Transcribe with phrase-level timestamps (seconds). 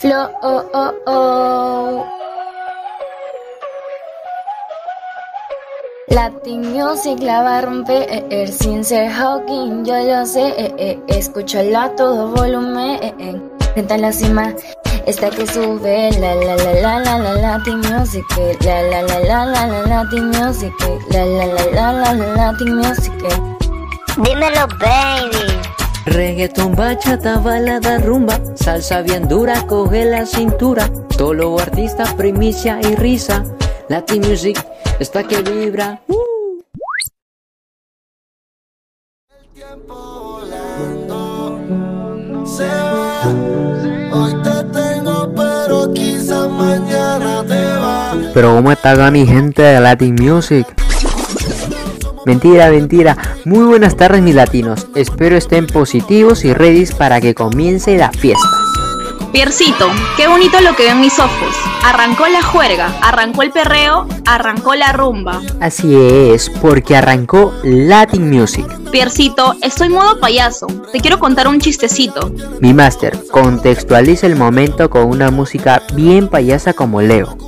[0.00, 2.06] Flow, oh, oh, oh.
[6.10, 11.74] Latin Music la va a romper eh, sin ser Hawking, yo lo sé, eh, eh,
[11.76, 13.40] a todo volumen, eh, eh.
[13.98, 14.54] la cima,
[15.04, 19.18] esta que sube, la la la la la la Latin Music, eh, la la la
[19.18, 23.12] la la la Latin Music, eh, la la la la la la Latin Music.
[23.24, 23.38] eh.
[24.22, 25.47] Dímelo, baby.
[26.08, 30.88] Reggaeton, bachata, balada, rumba, salsa bien dura, coge la cintura.
[31.18, 33.44] Tolo artista, primicia y risa.
[33.88, 34.58] Latin Music,
[34.98, 36.00] esta que vibra.
[36.08, 36.38] Uh.
[42.46, 43.22] se va.
[44.12, 48.14] Hoy te tengo, pero quizás mañana te va.
[48.32, 50.66] Pero ¿cómo está mi gente de Latin Music?
[52.28, 53.16] Mentira, mentira.
[53.46, 54.86] Muy buenas tardes mis latinos.
[54.94, 58.46] Espero estén positivos y ready para que comience la fiesta.
[59.32, 61.56] Piercito, qué bonito lo que ven mis ojos.
[61.82, 65.40] Arrancó la juerga, arrancó el perreo, arrancó la rumba.
[65.58, 68.66] Así es, porque arrancó Latin Music.
[68.92, 70.66] Piercito, estoy modo payaso.
[70.92, 72.30] Te quiero contar un chistecito.
[72.60, 77.38] Mi máster, contextualiza el momento con una música bien payasa como Leo.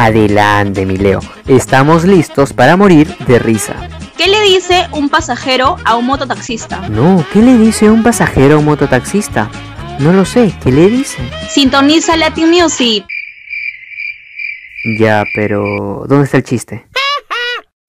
[0.00, 1.20] Adelante, mi Leo.
[1.46, 3.86] Estamos listos para morir de risa.
[4.16, 6.88] ¿Qué le dice un pasajero a un mototaxista?
[6.88, 9.50] No, ¿qué le dice un pasajero a un mototaxista?
[9.98, 11.18] No lo sé, ¿qué le dice?
[11.50, 13.04] Sintoniza Latin Music.
[14.98, 16.86] Ya, pero ¿dónde está el chiste?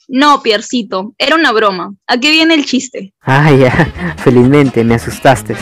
[0.10, 1.94] No, Piercito, era una broma.
[2.08, 3.14] ¿A qué viene el chiste?
[3.22, 5.56] Ah, ya, felizmente me asustaste.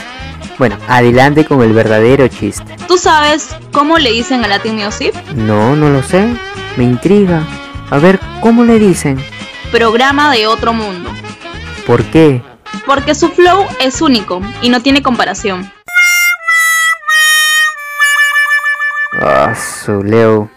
[0.59, 2.75] Bueno, adelante con el verdadero chiste.
[2.85, 5.13] ¿Tú sabes cómo le dicen a Latin Music?
[5.33, 6.27] No, no lo sé.
[6.75, 7.47] Me intriga.
[7.89, 9.23] A ver, ¿cómo le dicen?
[9.71, 11.11] Programa de otro mundo.
[11.87, 12.43] ¿Por qué?
[12.85, 15.71] Porque su flow es único y no tiene comparación.
[19.21, 20.51] Ah, su Leo.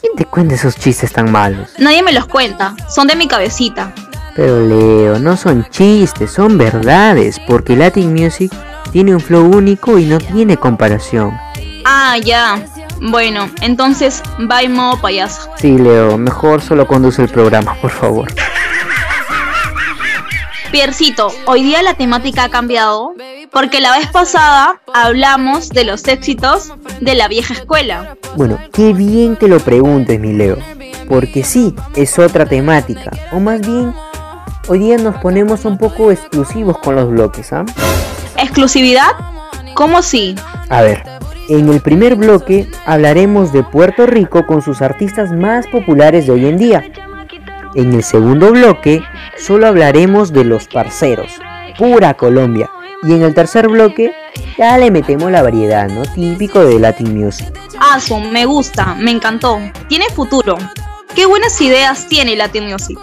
[0.00, 1.70] ¿Quién te cuenta esos chistes tan malos?
[1.78, 3.92] Nadie me los cuenta, son de mi cabecita.
[4.36, 8.52] Pero Leo, no son chistes, son verdades, porque Latin Music
[8.92, 11.36] tiene un flow único y no tiene comparación.
[11.84, 12.64] Ah, ya.
[13.00, 15.48] Bueno, entonces, bye modo payaso.
[15.56, 18.28] Sí, Leo, mejor solo conduce el programa, por favor.
[20.72, 23.14] Piercito, hoy día la temática ha cambiado
[23.50, 28.16] porque la vez pasada hablamos de los éxitos de la vieja escuela.
[28.36, 30.58] Bueno, qué bien que lo preguntes, mi Leo.
[31.08, 33.10] Porque sí, es otra temática.
[33.32, 33.94] O más bien,
[34.68, 37.64] hoy día nos ponemos un poco exclusivos con los bloques, ¿ah?
[38.38, 39.10] ¿Exclusividad?
[39.74, 40.34] ¿Cómo sí?
[40.68, 41.02] A ver,
[41.48, 46.46] en el primer bloque hablaremos de Puerto Rico con sus artistas más populares de hoy
[46.46, 46.84] en día.
[47.74, 49.02] En el segundo bloque
[49.36, 51.32] solo hablaremos de los parceros,
[51.76, 52.70] pura Colombia.
[53.02, 54.12] Y en el tercer bloque
[54.56, 56.02] ya le metemos la variedad, ¿no?
[56.02, 57.48] Típico de Latin Music.
[57.78, 59.58] Aso, me gusta, me encantó.
[59.88, 60.56] Tiene futuro.
[61.14, 62.98] Qué buenas ideas tiene Latin Music.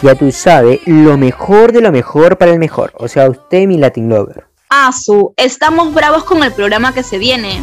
[0.00, 2.92] Ya tú sabes, lo mejor de lo mejor para el mejor.
[2.94, 4.47] O sea, usted mi Latin Lover.
[4.70, 7.62] Asu, estamos bravos con el programa que se viene.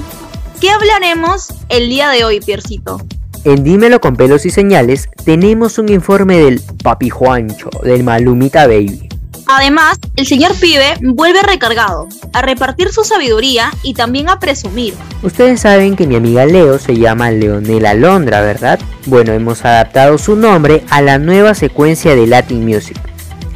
[0.59, 2.99] ¿Qué hablaremos el día de hoy, Piercito?
[3.43, 9.07] En Dímelo con pelos y señales tenemos un informe del Papi Juancho, del Malumita Baby.
[9.45, 14.95] Además, el señor Pibe vuelve recargado, a repartir su sabiduría y también a presumir.
[15.21, 18.79] Ustedes saben que mi amiga Leo se llama Leonela Londra, ¿verdad?
[19.05, 22.97] Bueno, hemos adaptado su nombre a la nueva secuencia de Latin Music.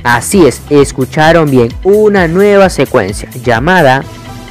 [0.03, 4.03] Así es, escucharon bien, una nueva secuencia llamada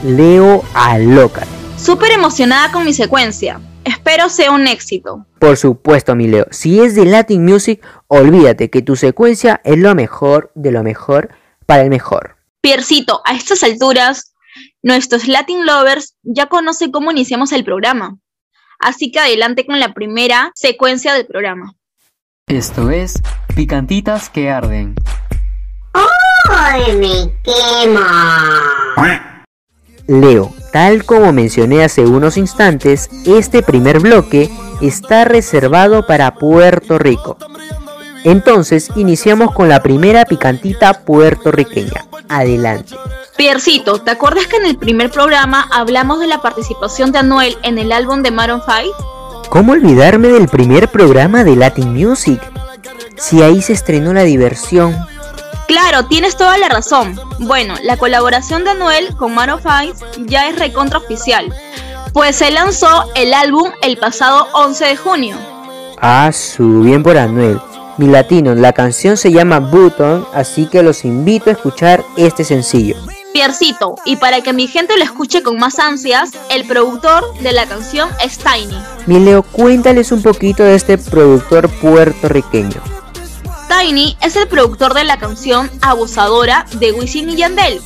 [0.05, 1.47] Leo Aloca.
[1.77, 3.61] Súper emocionada con mi secuencia.
[3.85, 5.27] Espero sea un éxito.
[5.39, 9.95] Por supuesto, mi Leo, si es de Latin Music, olvídate que tu secuencia es lo
[9.95, 11.31] mejor de lo mejor
[11.65, 12.37] para el mejor.
[12.61, 14.35] Piercito, a estas alturas,
[14.83, 18.19] nuestros Latin Lovers ya conocen cómo iniciamos el programa.
[18.79, 21.75] Así que adelante con la primera secuencia del programa.
[22.47, 23.15] Esto es
[23.55, 24.95] Picantitas que Arden.
[26.49, 29.45] ¡Ay, me quema!
[30.07, 34.51] Leo, tal como mencioné hace unos instantes, este primer bloque
[34.81, 37.37] está reservado para Puerto Rico.
[38.25, 42.07] Entonces iniciamos con la primera picantita puertorriqueña.
[42.29, 42.97] Adelante.
[43.37, 47.79] Piercito, ¿te acuerdas que en el primer programa hablamos de la participación de Anuel en
[47.79, 49.45] el álbum de Maroon 5?
[49.49, 52.41] ¿Cómo olvidarme del primer programa de Latin Music?
[53.17, 54.97] Si ahí se estrenó la diversión.
[55.69, 57.21] Claro, tienes toda la razón.
[57.41, 61.55] Bueno, la colaboración de Anuel con Maroon 5 ya es recontra oficial,
[62.15, 65.37] pues se lanzó el álbum el pasado 11 de junio.
[66.01, 67.61] Ah, su bien por Anuel.
[67.99, 72.97] Mi latino, la canción se llama Button, así que los invito a escuchar este sencillo.
[73.35, 77.67] Piercito, y para que mi gente lo escuche con más ansias, el productor de la
[77.67, 78.79] canción es Tiny.
[79.07, 82.98] Mi Leo, cuéntales un poquito de este productor puertorriqueño.
[83.69, 87.81] Tiny es el productor de la canción Abusadora de Wisin y Yandel.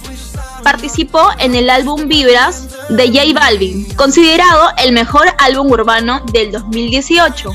[0.62, 7.52] Participó en el álbum Vibras de J Balvin, considerado el mejor álbum urbano del 2018.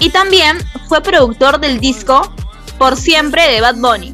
[0.00, 0.58] Y también
[0.88, 2.32] fue productor del disco
[2.78, 4.12] Por Siempre de Bad Bunny.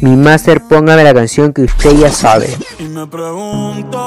[0.00, 2.56] Mi máster, póngame la canción que usted ya sabe.
[2.78, 4.00] Y me pregunto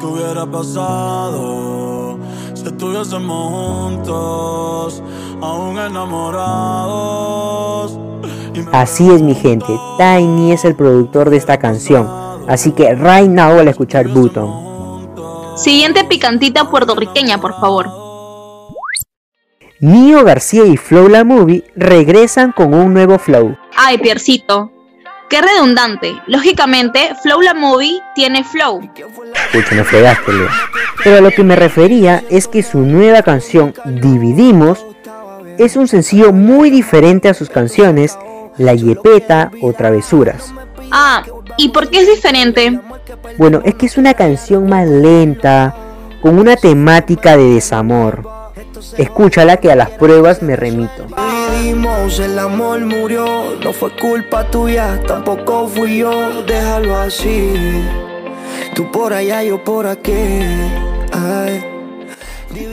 [0.00, 2.18] qué hubiera pasado
[2.60, 5.02] si estuviésemos juntos,
[5.42, 7.98] aún enamorados.
[8.72, 9.66] Así es mi gente,
[9.98, 12.08] Tiny es el productor de esta canción.
[12.48, 14.70] Así que right now al escuchar Button.
[15.56, 17.88] Siguiente picantita puertorriqueña, por favor.
[19.80, 23.56] Nio García y Flow La Movie regresan con un nuevo flow.
[23.76, 24.70] Ay, Piercito.
[25.30, 26.20] Qué redundante.
[26.26, 28.80] Lógicamente, Flow la Movie tiene flow.
[29.52, 30.48] Pucha, me fregaste, Leo.
[31.04, 34.84] Pero a lo que me refería es que su nueva canción, Dividimos,
[35.60, 38.18] es un sencillo muy diferente a sus canciones
[38.56, 40.54] La Yepeta o Travesuras.
[40.90, 41.22] Ah,
[41.58, 42.80] ¿y por qué es diferente?
[43.36, 45.76] Bueno, es que es una canción más lenta,
[46.22, 48.26] con una temática de desamor.
[48.96, 51.06] Escúchala que a las pruebas me remito.
[52.18, 57.52] El amor murió, no fue culpa tuya, tampoco fui yo, déjalo así.
[58.74, 60.40] Tú por allá, yo por aquí.
[61.12, 61.69] Ay.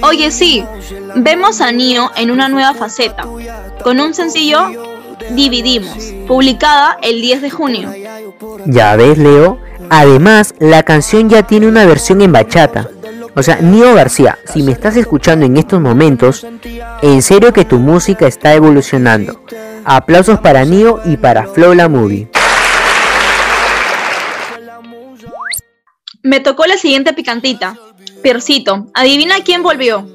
[0.01, 0.63] Oye, sí,
[1.15, 3.25] vemos a Nio en una nueva faceta,
[3.83, 4.69] con un sencillo
[5.31, 7.93] Dividimos, publicada el 10 de junio.
[8.65, 9.59] Ya ves, Leo.
[9.89, 12.89] Además, la canción ya tiene una versión en bachata.
[13.35, 16.45] O sea, Nio García, si me estás escuchando en estos momentos,
[17.01, 19.43] en serio que tu música está evolucionando.
[19.85, 22.29] Aplausos para Nio y para Flow la Movie.
[26.23, 27.77] Me tocó la siguiente picantita.
[28.21, 30.05] Piercito, adivina quién volvió.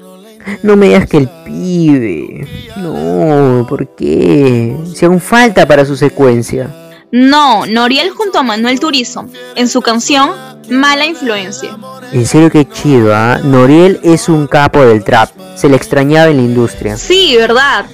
[0.61, 2.47] No me digas que el pibe.
[2.77, 4.75] No, ¿por qué?
[4.93, 6.69] Si aún falta para su secuencia.
[7.11, 10.31] No, Noriel junto a Manuel Turizo, en su canción
[10.69, 11.77] Mala Influencia.
[12.11, 13.39] En serio que chido, ¿ah?
[13.43, 15.29] Noriel es un capo del trap.
[15.55, 16.97] Se le extrañaba en la industria.
[16.97, 17.85] Sí, verdad.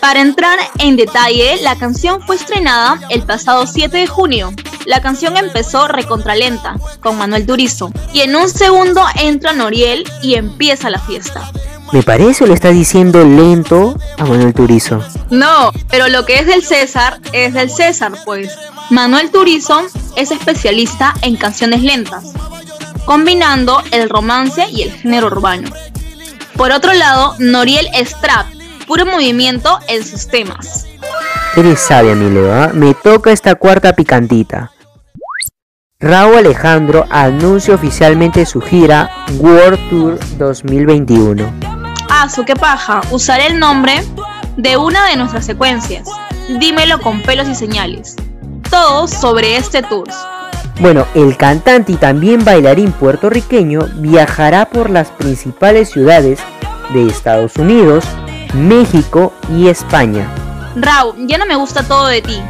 [0.00, 4.50] Para entrar en detalle, la canción fue estrenada el pasado 7 de junio.
[4.86, 7.92] La canción empezó recontralenta, con Manuel Turizo.
[8.14, 11.50] Y en un segundo entra Noriel y empieza la fiesta.
[11.92, 15.04] Me parece o le está diciendo lento a Manuel Turizo.
[15.28, 18.56] No, pero lo que es del César es del César, pues.
[18.88, 19.82] Manuel Turizo
[20.16, 22.24] es especialista en canciones lentas,
[23.04, 25.68] combinando el romance y el género urbano.
[26.56, 28.46] Por otro lado, Noriel es trap,
[28.90, 30.84] puro movimiento en sus temas.
[31.56, 32.72] Eres sabia, mi Leo, ¿ah?
[32.74, 34.72] Me toca esta cuarta picantita.
[36.00, 39.08] Raúl Alejandro anuncia oficialmente su gira
[39.38, 41.52] World Tour 2021.
[42.10, 44.02] Ah, su qué paja, usaré el nombre
[44.56, 46.08] de una de nuestras secuencias.
[46.58, 48.16] Dímelo con pelos y señales.
[48.70, 50.08] Todo sobre este tour.
[50.80, 56.40] Bueno, el cantante y también bailarín puertorriqueño viajará por las principales ciudades
[56.92, 58.04] de Estados Unidos,
[58.54, 60.28] México y España.
[60.76, 62.40] Raúl, ya no me gusta todo de ti.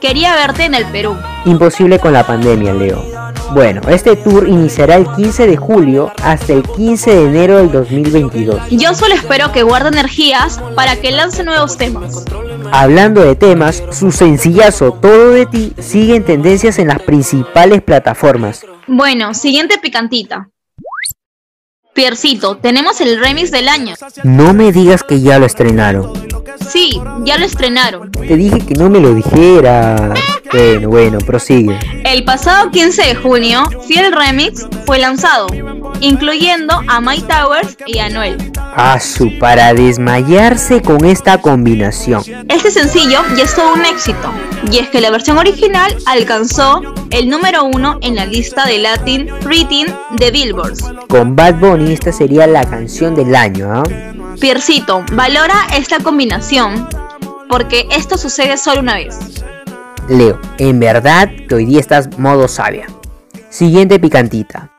[0.00, 1.16] Quería verte en el Perú.
[1.44, 3.04] Imposible con la pandemia, Leo.
[3.52, 8.70] Bueno, este tour iniciará el 15 de julio hasta el 15 de enero del 2022.
[8.70, 12.24] Yo solo espero que guarde energías para que lance nuevos temas.
[12.72, 18.64] Hablando de temas, su sencillazo Todo de ti sigue en tendencias en las principales plataformas.
[18.86, 20.48] Bueno, siguiente picantita.
[21.92, 23.94] Piercito, tenemos el remix del año.
[24.22, 26.12] No me digas que ya lo estrenaron.
[26.68, 28.10] Sí, ya lo estrenaron.
[28.12, 30.14] Te dije que no me lo dijera.
[30.52, 31.78] Bueno, bueno, prosigue.
[32.04, 35.46] El pasado 15 de junio, Fiel Remix fue lanzado,
[36.00, 38.36] incluyendo a My Towers y a Noel.
[38.74, 42.22] Asu, para desmayarse con esta combinación.
[42.48, 44.32] Este sencillo ya es todo un éxito,
[44.72, 49.28] y es que la versión original alcanzó el número uno en la lista de Latin
[49.42, 49.86] Rating
[50.18, 51.06] de Billboard.
[51.08, 53.82] Con Bad Bunny esta sería la canción del año, ¿ah?
[54.40, 56.88] Piercito, valora esta combinación,
[57.50, 59.18] porque esto sucede solo una vez.
[60.08, 62.86] Leo, en verdad que hoy día estás modo sabia.
[63.50, 64.70] Siguiente picantita.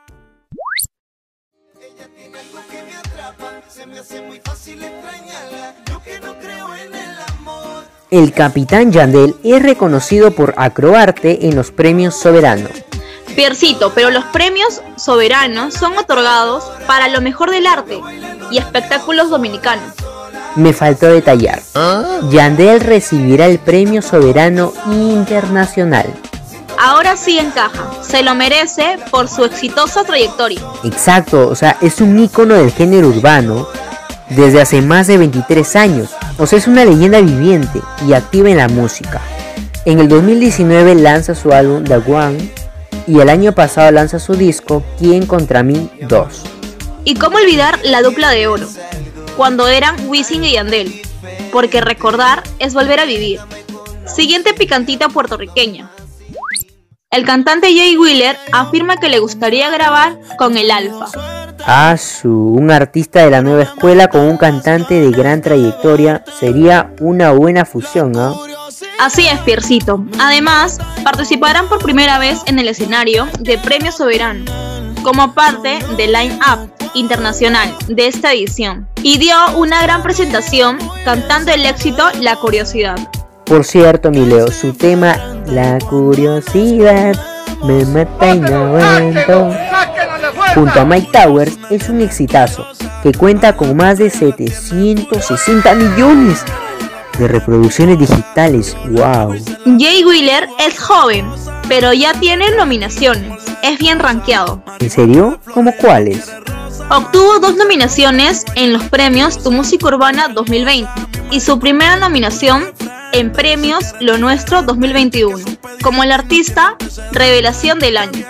[8.09, 12.71] El capitán Yandel es reconocido por acroarte en los premios soberanos.
[13.31, 17.99] Piercito, pero los premios soberanos son otorgados para lo mejor del arte
[18.51, 19.93] y espectáculos dominicanos.
[20.55, 21.61] me faltó detallar.
[22.29, 26.05] Yandel recibirá el Premio Soberano Internacional.
[26.77, 30.59] Ahora sí encaja, se lo merece por su exitosa trayectoria.
[30.83, 33.67] Exacto, o sea, es un ícono del género urbano
[34.29, 36.09] desde hace más de 23 años.
[36.37, 39.21] O sea, es una leyenda viviente y activa en la música.
[39.85, 42.51] En el 2019 lanza su álbum The One
[43.07, 46.43] y el año pasado lanza su disco Quién contra mí 2.
[47.03, 48.67] Y cómo olvidar la dupla de oro,
[49.37, 51.01] cuando eran Wisin y Yandel,
[51.51, 53.39] porque recordar es volver a vivir.
[54.05, 55.89] Siguiente picantita puertorriqueña.
[57.09, 61.07] El cantante Jay Wheeler afirma que le gustaría grabar con el Alfa.
[61.65, 67.31] Asu, un artista de la nueva escuela con un cantante de gran trayectoria sería una
[67.31, 68.50] buena fusión, ¿no?
[68.99, 70.05] Así es, Piercito.
[70.19, 74.45] Además, participarán por primera vez en el escenario de Premio Soberano,
[75.03, 81.65] como parte del line-up internacional de esta edición, y dio una gran presentación cantando el
[81.65, 82.97] éxito La Curiosidad.
[83.45, 87.19] Por cierto, mi Leo, su tema La Curiosidad
[87.63, 89.51] me mata y no aguanto
[90.53, 92.65] junto a Mike Towers es un exitazo
[93.03, 96.43] que cuenta con más de 760 millones
[97.17, 98.75] de reproducciones digitales.
[98.89, 99.35] ¡Wow!
[99.79, 101.27] Jay Wheeler es joven,
[101.67, 103.43] pero ya tiene nominaciones.
[103.63, 104.63] Es bien rankeado.
[104.79, 105.39] ¿En serio?
[105.53, 106.31] ¿Cómo cuáles?
[106.89, 110.89] Obtuvo dos nominaciones en los premios Tu Música Urbana 2020
[111.31, 112.65] y su primera nominación
[113.13, 115.37] en premios Lo Nuestro 2021
[115.81, 116.75] como el artista
[117.11, 118.25] Revelación del Año.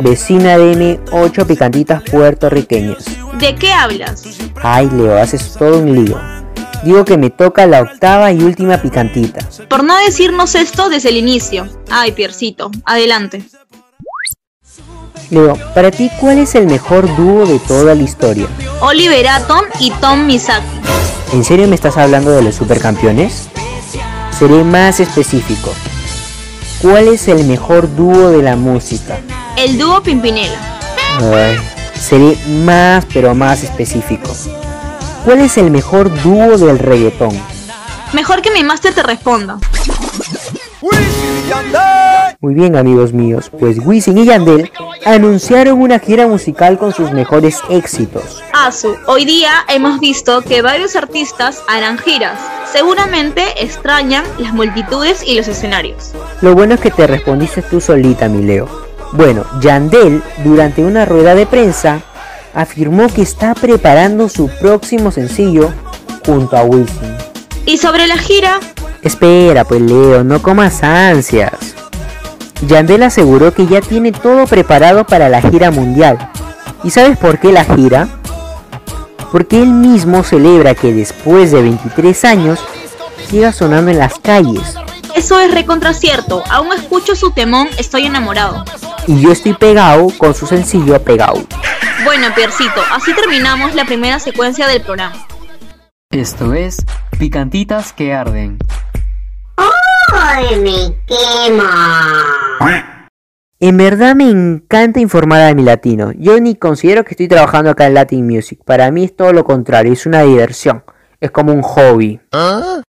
[0.00, 3.04] Vecina de M8 picantitas puertorriqueñas.
[3.38, 4.24] ¿De qué hablas?
[4.62, 6.33] Ay, Leo, haces todo un lío.
[6.84, 9.40] Digo que me toca la octava y última picantita.
[9.68, 11.66] Por no decirnos esto desde el inicio.
[11.90, 13.42] Ay, Piercito, adelante.
[15.30, 18.46] Leo, para ti, ¿cuál es el mejor dúo de toda la historia?
[18.80, 20.66] Oliver Atom y Tom Misaki.
[21.32, 23.48] ¿En serio me estás hablando de los supercampeones?
[24.38, 25.72] Seré más específico.
[26.82, 29.18] ¿Cuál es el mejor dúo de la música?
[29.56, 30.58] El dúo Pimpinela.
[31.18, 31.56] Ay,
[31.98, 34.30] seré más pero más específico.
[35.24, 37.32] ¿Cuál es el mejor dúo del reggaetón?
[38.12, 39.56] Mejor que mi máster te responda.
[42.40, 44.70] Muy bien amigos míos, pues Wisin y Yandel
[45.06, 48.42] anunciaron una gira musical con sus mejores éxitos.
[48.52, 52.38] Asu, hoy día hemos visto que varios artistas harán giras.
[52.70, 56.12] Seguramente extrañan las multitudes y los escenarios.
[56.42, 58.68] Lo bueno es que te respondiste tú solita, mi Leo.
[59.12, 62.02] Bueno, Yandel, durante una rueda de prensa,
[62.54, 65.72] afirmó que está preparando su próximo sencillo
[66.24, 67.16] junto a Wisin.
[67.66, 68.60] ¿Y sobre la gira?
[69.02, 71.74] Espera, pues Leo, no comas ansias.
[72.66, 76.30] Yandel aseguró que ya tiene todo preparado para la gira mundial.
[76.82, 78.08] ¿Y sabes por qué la gira?
[79.32, 82.60] Porque él mismo celebra que después de 23 años
[83.28, 84.76] siga sonando en las calles.
[85.14, 86.42] Eso es recontracierto.
[86.50, 88.64] Aún escucho su temón Estoy enamorado.
[89.06, 91.42] Y yo estoy pegado con su sencillo Pegado.
[92.04, 95.14] Bueno, Piercito, así terminamos la primera secuencia del programa.
[96.10, 96.84] Esto es
[97.18, 98.58] Picantitas que Arden.
[99.56, 103.08] ¡Ay, me quema!
[103.60, 106.12] En verdad me encanta informar a mi latino.
[106.16, 108.60] Yo ni considero que estoy trabajando acá en Latin Music.
[108.64, 110.84] Para mí es todo lo contrario, es una diversión.
[111.20, 112.20] Es como un hobby.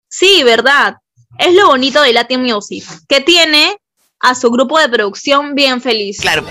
[0.10, 0.98] Sí, verdad.
[1.38, 3.78] Es lo bonito de Latin Music, que tiene
[4.20, 6.22] a su grupo de producción bien feliz.
[6.22, 6.44] Claro,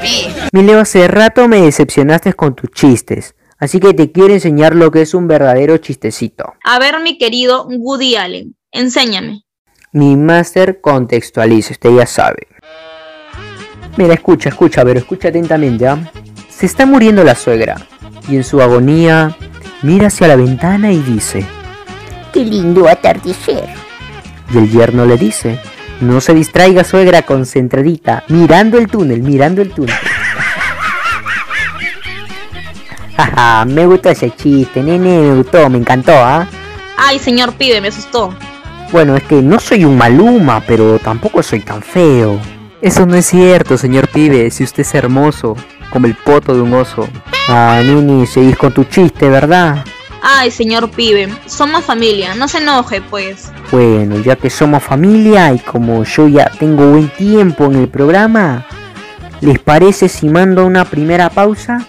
[0.52, 3.34] Mi Leo, hace rato me decepcionaste con tus chistes.
[3.58, 6.54] Así que te quiero enseñar lo que es un verdadero chistecito.
[6.64, 9.44] A ver, mi querido Woody Allen, enséñame.
[9.92, 12.48] Mi máster contextualiza, usted ya sabe.
[13.96, 16.10] Mira, escucha, escucha, pero escucha atentamente, ¿ah?
[16.48, 17.86] Se está muriendo la suegra
[18.28, 19.36] y en su agonía
[19.82, 21.46] mira hacia la ventana y dice,
[22.32, 23.68] ¡Qué lindo atardecer!
[24.52, 25.59] Y el yerno le dice,
[26.00, 29.94] no se distraiga suegra concentradita, mirando el túnel, mirando el túnel.
[33.16, 36.47] Jaja, me gustó ese chiste, nene, me gustó, me encantó, ¿ah?
[36.97, 38.35] Ay, señor pibe, me asustó.
[38.90, 42.38] Bueno, es que no soy un maluma, pero tampoco soy tan feo.
[42.80, 45.56] Eso no es cierto, señor pibe, si usted es hermoso,
[45.90, 47.09] como el poto de un oso.
[47.49, 49.85] Ah, nene, seguís con tu chiste, ¿verdad?
[50.24, 53.50] Ay, señor pibe, somos familia, no se enoje, pues.
[53.72, 58.64] Bueno, ya que somos familia y como yo ya tengo buen tiempo en el programa,
[59.40, 61.84] ¿les parece si mando una primera pausa?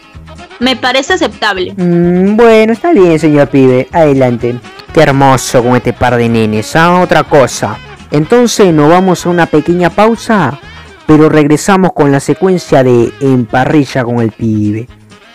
[0.60, 1.76] Me parece aceptable.
[1.78, 4.56] Mm, bueno, está bien, señor pibe, adelante.
[4.92, 7.78] Qué hermoso con este par de nenes, ah, otra cosa.
[8.10, 10.60] Entonces nos vamos a una pequeña pausa,
[11.06, 14.88] pero regresamos con la secuencia de En parrilla con el pibe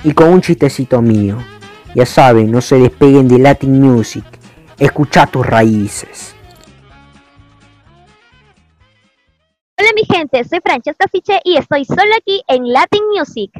[0.02, 1.38] y con un chistecito mío.
[1.98, 4.22] Ya saben, no se despeguen de Latin Music,
[4.78, 6.32] escucha tus raíces.
[9.76, 13.50] Hola mi gente, soy Francesca Fiche y estoy solo aquí en Latin Music.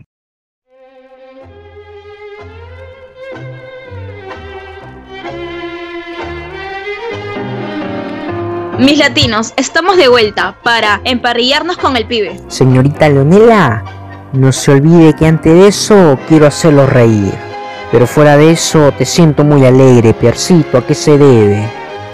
[8.78, 12.40] Mis latinos, estamos de vuelta para emparrillarnos con el pibe.
[12.46, 17.47] Señorita Leonela, no se olvide que antes de eso quiero hacerlo reír.
[17.90, 21.70] Pero fuera de eso te siento muy alegre, Piercito, ¿a qué se debe?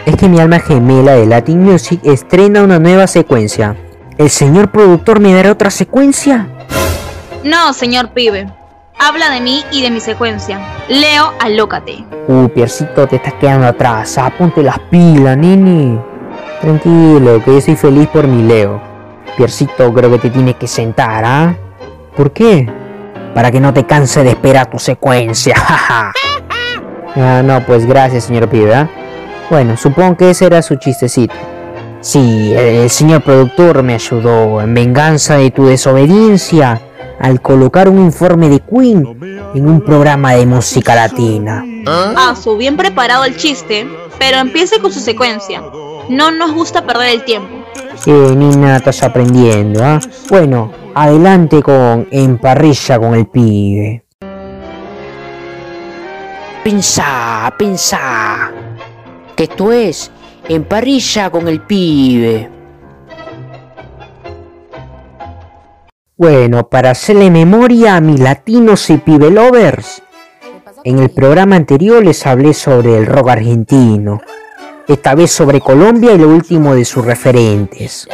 [0.06, 3.76] Es que mi alma gemela de Latin Music estrena una nueva secuencia.
[4.16, 6.46] ¿El señor productor me dará otra secuencia?
[7.42, 8.46] No, señor pibe.
[8.98, 10.60] Habla de mí y de mi secuencia.
[10.88, 12.04] Leo, alócate.
[12.28, 14.16] Uh, Piercito, te estás quedando atrás.
[14.18, 15.98] Ah, ponte las pilas, nini.
[16.60, 18.80] Tranquilo, que yo soy feliz por mi Leo.
[19.36, 21.56] Piercito, creo que te tienes que sentar, ¿ah?
[22.16, 22.83] ¿Por qué?
[23.34, 28.74] Para que no te canse de esperar tu secuencia, ah, no, pues gracias, señor pibe,
[28.74, 28.88] ¿ah?
[29.50, 31.34] Bueno, supongo que ese era su chistecito.
[32.00, 36.80] Sí, el, el señor productor me ayudó en venganza de tu desobediencia
[37.18, 41.64] al colocar un informe de Queen en un programa de música latina.
[41.86, 43.86] Ah, su bien preparado el chiste,
[44.18, 45.62] pero empiece con su secuencia.
[46.08, 47.63] No nos gusta perder el tiempo.
[48.06, 49.98] Eh, Nina, estás aprendiendo, ¿ah?
[50.28, 54.04] Bueno, adelante con En parrilla con el pibe.
[56.62, 58.52] Pensá, pensá.
[59.36, 60.10] Que esto es
[60.48, 62.50] En parrilla con el pibe.
[66.16, 70.00] Bueno, para hacerle memoria a mis latinos y pibe lovers,
[70.84, 74.20] en el programa anterior les hablé sobre el rock argentino,
[74.88, 78.08] esta vez sobre Colombia y lo último de sus referentes.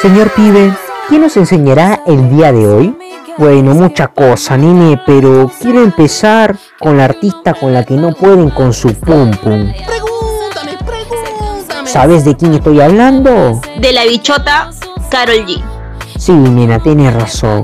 [0.00, 0.72] Señor pibe,
[1.08, 2.96] ¿quién nos enseñará el día de hoy?
[3.38, 8.50] Bueno, mucha cosa, nene, pero quiero empezar con la artista con la que no pueden
[8.50, 9.72] con su pum pum.
[11.84, 13.60] ¿Sabes de quién estoy hablando?
[13.80, 14.70] De la bichota,
[15.10, 15.62] Carol G.
[16.18, 17.62] Sí, nena, tienes razón.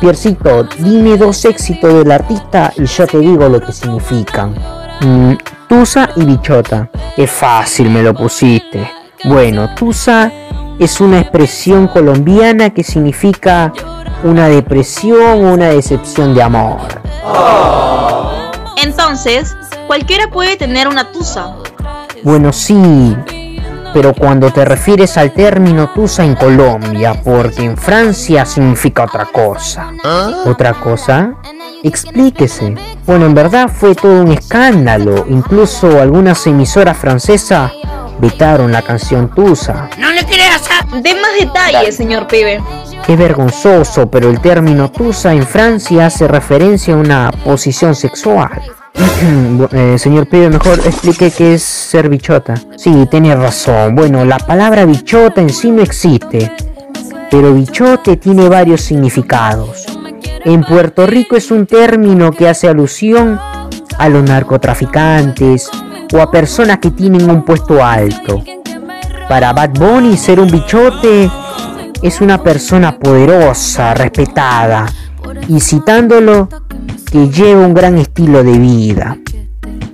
[0.00, 4.54] Piercito, dime dos éxitos del artista y yo te digo lo que significan.
[5.00, 5.34] Mm,
[5.68, 6.88] Tusa y Bichota.
[7.16, 8.90] Es fácil, me lo pusiste.
[9.24, 10.30] Bueno, Tusa
[10.78, 13.72] es una expresión colombiana que significa
[14.22, 16.80] una depresión o una decepción de amor.
[18.82, 21.56] Entonces, cualquiera puede tener una tusa.
[22.22, 23.14] Bueno, sí,
[23.94, 29.92] pero cuando te refieres al término tusa en Colombia, porque en Francia significa otra cosa.
[30.44, 31.36] ¿Otra cosa?
[31.84, 32.74] Explíquese.
[33.06, 35.24] Bueno, en verdad fue todo un escándalo.
[35.28, 37.70] Incluso algunas emisoras francesas
[38.18, 39.88] vetaron la canción Tusa.
[41.02, 42.60] De más detalles, señor pibe.
[43.06, 48.60] Es vergonzoso, pero el término Tusa en Francia hace referencia a una posición sexual.
[49.72, 52.54] Eh, señor pibe, mejor explique qué es ser bichota.
[52.76, 53.94] Sí, tiene razón.
[53.94, 56.52] Bueno, la palabra bichota en sí no existe,
[57.30, 59.86] pero bichote tiene varios significados.
[60.44, 63.40] En Puerto Rico es un término que hace alusión
[63.98, 65.70] a los narcotraficantes
[66.12, 68.42] o a personas que tienen un puesto alto.
[69.28, 71.30] Para Bad Bunny ser un bichote
[72.02, 74.86] es una persona poderosa, respetada,
[75.48, 76.48] y citándolo,
[77.14, 79.16] que lleva un gran estilo de vida.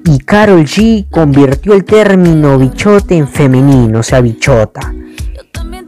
[0.06, 4.94] Y Carol G convirtió el término bichote en femenino, o sea, bichota.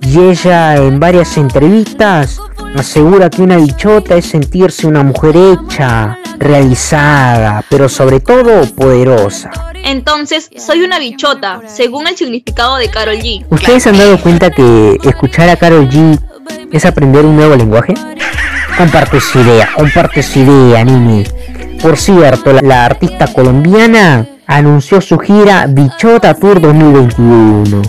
[0.02, 2.38] Y ella en varias entrevistas
[2.76, 9.50] asegura que una bichota es sentirse una mujer hecha, realizada, pero sobre todo poderosa.
[9.84, 13.46] Entonces, soy una bichota, según el significado de Carol G.
[13.48, 16.20] ¿Ustedes han dado cuenta que escuchar a Carol G
[16.70, 17.94] es aprender un nuevo lenguaje?
[18.76, 21.24] Comparte su idea, comparte su idea, Nini.
[21.80, 27.82] Por cierto, la, la artista colombiana anunció su gira Bichota Tour 2021.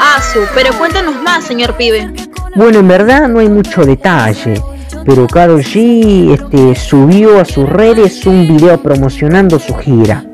[0.00, 2.12] Ah, su, pero cuéntanos más, señor pibe.
[2.54, 4.60] Bueno, en verdad no hay mucho detalle,
[5.04, 10.24] pero Karol G este, subió a sus redes un video promocionando su gira.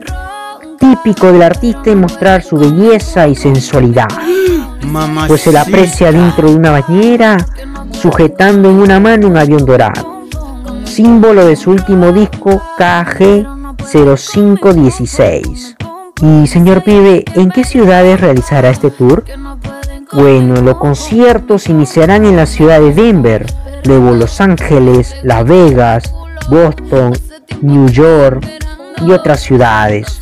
[0.78, 4.08] Típico del artista es mostrar su belleza y sensualidad,
[5.26, 7.36] pues se la aprecia dentro de una bañera,
[7.92, 10.22] sujetando en una mano un avión dorado,
[10.84, 15.76] símbolo de su último disco KG0516.
[16.20, 19.24] Y señor pibe, ¿en qué ciudades realizará este tour?
[20.12, 23.46] Bueno, los conciertos iniciarán en la ciudad de Denver,
[23.84, 26.12] luego Los Ángeles, Las Vegas,
[26.48, 27.12] Boston,
[27.60, 28.44] New York
[29.06, 30.20] y otras ciudades.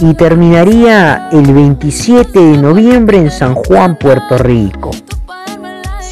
[0.00, 4.90] Y terminaría el 27 de noviembre en San Juan, Puerto Rico.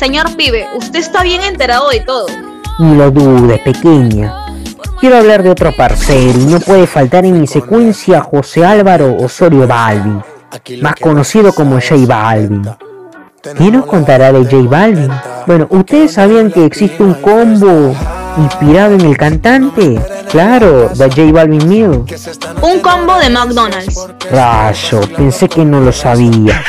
[0.05, 2.27] Señor pibe, usted está bien enterado de todo.
[2.79, 4.35] Ni lo dudes, pequeña.
[5.01, 9.67] Quiero hablar de otro parcero y no puede faltar en mi secuencia José Álvaro Osorio
[9.67, 10.23] Balvin.
[10.83, 12.69] más conocido como J Balvin.
[13.57, 15.11] ¿Quién nos contará de J Balvin?
[15.47, 17.97] Bueno, ¿ustedes sabían que existe un combo
[18.37, 19.99] inspirado en el cantante?
[20.31, 22.05] Claro, de J Balvin Mill.
[22.61, 24.07] Un combo de McDonald's.
[24.31, 26.63] Rayo, pensé que no lo sabía.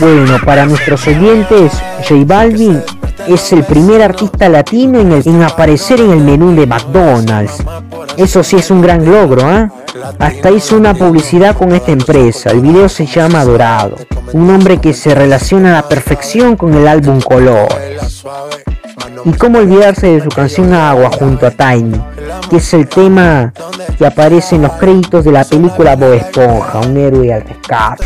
[0.00, 1.72] Bueno, para nuestros oyentes,
[2.08, 2.80] J Balvin
[3.26, 7.64] es el primer artista latino en, aparecer en el menú de McDonald's.
[8.16, 9.70] Eso sí es un gran logro, ¿ah?
[10.20, 12.50] Hasta hizo una publicidad con esta empresa.
[12.50, 13.96] El video se llama Dorado.
[14.32, 17.68] Un hombre que se relaciona a la perfección con el álbum Color.
[19.24, 22.00] Y cómo olvidarse de su canción Agua junto a Tiny,
[22.48, 23.52] que es el tema
[23.98, 28.04] que aparece en los créditos de la película Bob Esponja, un héroe al rescate.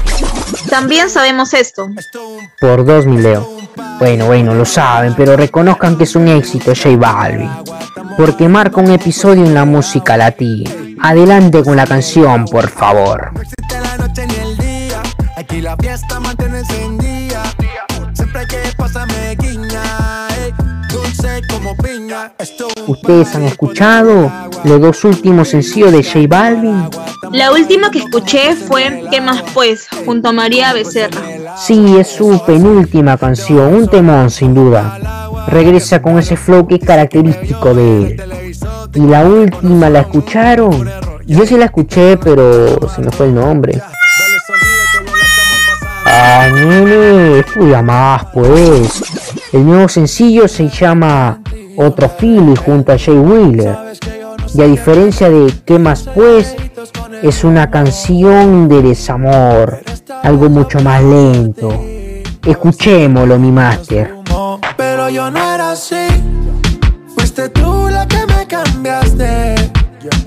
[0.68, 1.90] También sabemos esto.
[2.60, 3.48] Por dos mileo.
[3.98, 7.50] Bueno, bueno, lo saben, pero reconozcan que es un éxito J Balvin.
[8.16, 10.70] Porque marca un episodio en la música latina.
[11.00, 13.32] Adelante con la canción, por favor.
[13.34, 15.02] existe la noche ni el día.
[15.36, 17.11] Aquí la fiesta mantiene encendida.
[22.86, 24.30] ¿Ustedes han escuchado
[24.64, 26.88] los dos últimos sencillos de J Balvin?
[27.32, 29.88] La última que escuché fue ¿Qué más pues?
[30.04, 31.20] junto a María Becerra.
[31.56, 34.98] Sí, es su penúltima canción, un temón sin duda.
[35.48, 38.22] Regresa con ese flow que es característico de él.
[38.94, 40.88] Y la última, ¿la escucharon?
[41.26, 43.80] Yo sí la escuché, pero se me fue el nombre.
[46.04, 49.02] Ah, nene, estudia más, pues.
[49.52, 51.40] El nuevo sencillo se llama
[51.76, 53.76] Otro Philly junto a Jay Wheeler.
[54.54, 56.54] Y a diferencia de ¿Qué más pues?
[57.22, 59.82] Es una canción de desamor,
[60.22, 61.70] algo mucho más lento.
[62.44, 64.14] Escuchémoslo, mi máster.
[64.76, 66.06] pero yo no era así.
[67.14, 69.54] Fuiste tú la que me cambiaste.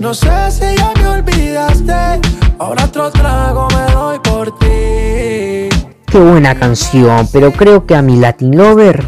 [0.00, 2.20] No sé si ya me olvidaste.
[2.58, 5.68] Ahora otro trago me doy por ti.
[6.06, 9.06] Qué buena canción, pero creo que a mi Latin Lover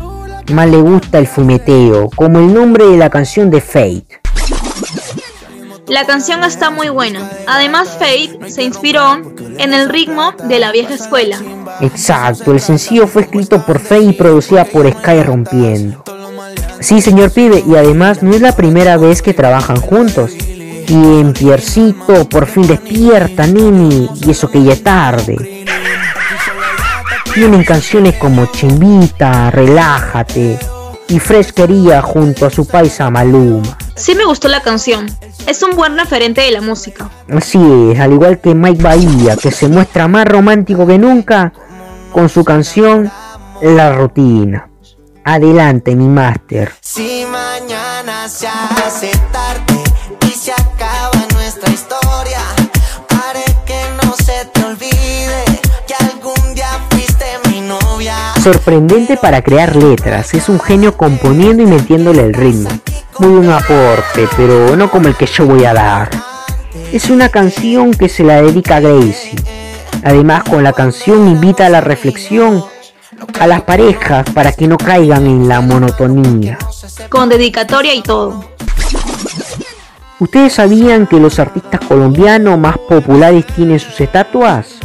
[0.51, 4.21] más le gusta el fumeteo, como el nombre de la canción de Fate.
[5.89, 7.31] La canción está muy buena.
[7.47, 9.23] Además, Faith se inspiró
[9.59, 11.39] en el ritmo de la vieja escuela.
[11.81, 16.05] Exacto, el sencillo fue escrito por Fate y producida por Sky Rompiendo.
[16.81, 20.33] Sí, señor pibe, y además no es la primera vez que trabajan juntos.
[20.89, 25.58] Y en Piercito, por fin despierta, nene, y eso que ya es tarde.
[27.39, 30.59] Tienen canciones como Chimbita, Relájate
[31.07, 33.79] y Fresquería junto a su paisa Maluma.
[33.95, 35.07] Sí me gustó la canción.
[35.47, 37.09] Es un buen referente de la música.
[37.31, 37.61] Así
[37.93, 41.53] es, al igual que Mike Bahía, que se muestra más romántico que nunca
[42.13, 43.09] con su canción
[43.63, 44.69] La Rutina.
[45.23, 46.73] Adelante, mi máster.
[46.81, 49.85] Si mañana se hace tarde
[50.27, 52.41] y se acaba nuestra historia,
[58.51, 62.71] Sorprendente para crear letras, es un genio componiendo y metiéndole el ritmo.
[63.19, 66.09] Muy buen aporte, pero no como el que yo voy a dar.
[66.91, 69.37] Es una canción que se la dedica a Gracie.
[70.03, 72.65] Además, con la canción invita a la reflexión
[73.39, 76.57] a las parejas para que no caigan en la monotonía.
[77.11, 78.47] Con dedicatoria y todo.
[80.21, 84.79] ¿Ustedes sabían que los artistas colombianos más populares tienen sus estatuas?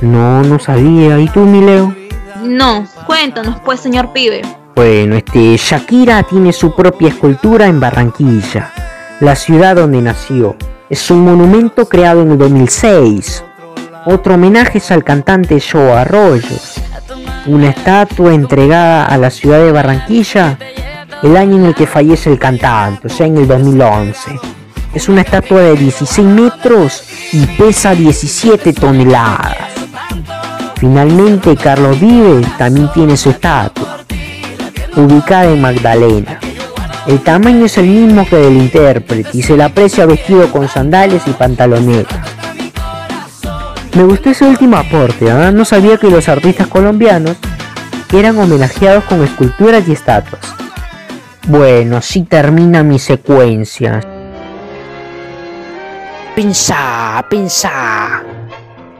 [0.00, 1.18] No, no sabía.
[1.18, 1.96] ¿Y tú, mi Leo?
[2.42, 4.42] No, cuéntanos pues, señor pibe.
[4.76, 8.72] Bueno, este, Shakira tiene su propia escultura en Barranquilla,
[9.18, 10.54] la ciudad donde nació.
[10.88, 13.42] Es un monumento creado en el 2006.
[14.06, 16.56] Otro homenaje es al cantante Joe Arroyo.
[17.46, 20.56] Una estatua entregada a la ciudad de Barranquilla
[21.24, 24.38] el año en el que fallece el cantante, o sea, en el 2011.
[24.94, 29.70] Es una estatua de 16 metros y pesa 17 toneladas.
[30.80, 33.98] Finalmente, Carlos Vives también tiene su estatua,
[34.96, 36.40] ubicada en Magdalena.
[37.06, 41.28] El tamaño es el mismo que del intérprete y se le aprecia vestido con sandalias
[41.28, 42.22] y pantaloneta.
[43.94, 45.50] Me gustó ese último aporte, ¿ah?
[45.50, 47.36] no sabía que los artistas colombianos
[48.10, 50.54] eran homenajeados con esculturas y estatuas.
[51.46, 54.00] Bueno, así termina mi secuencia.
[56.34, 58.22] Pensá, pensá.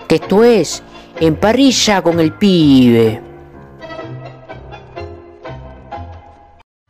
[0.07, 0.83] Que esto es
[1.21, 3.21] en parrilla con el pibe.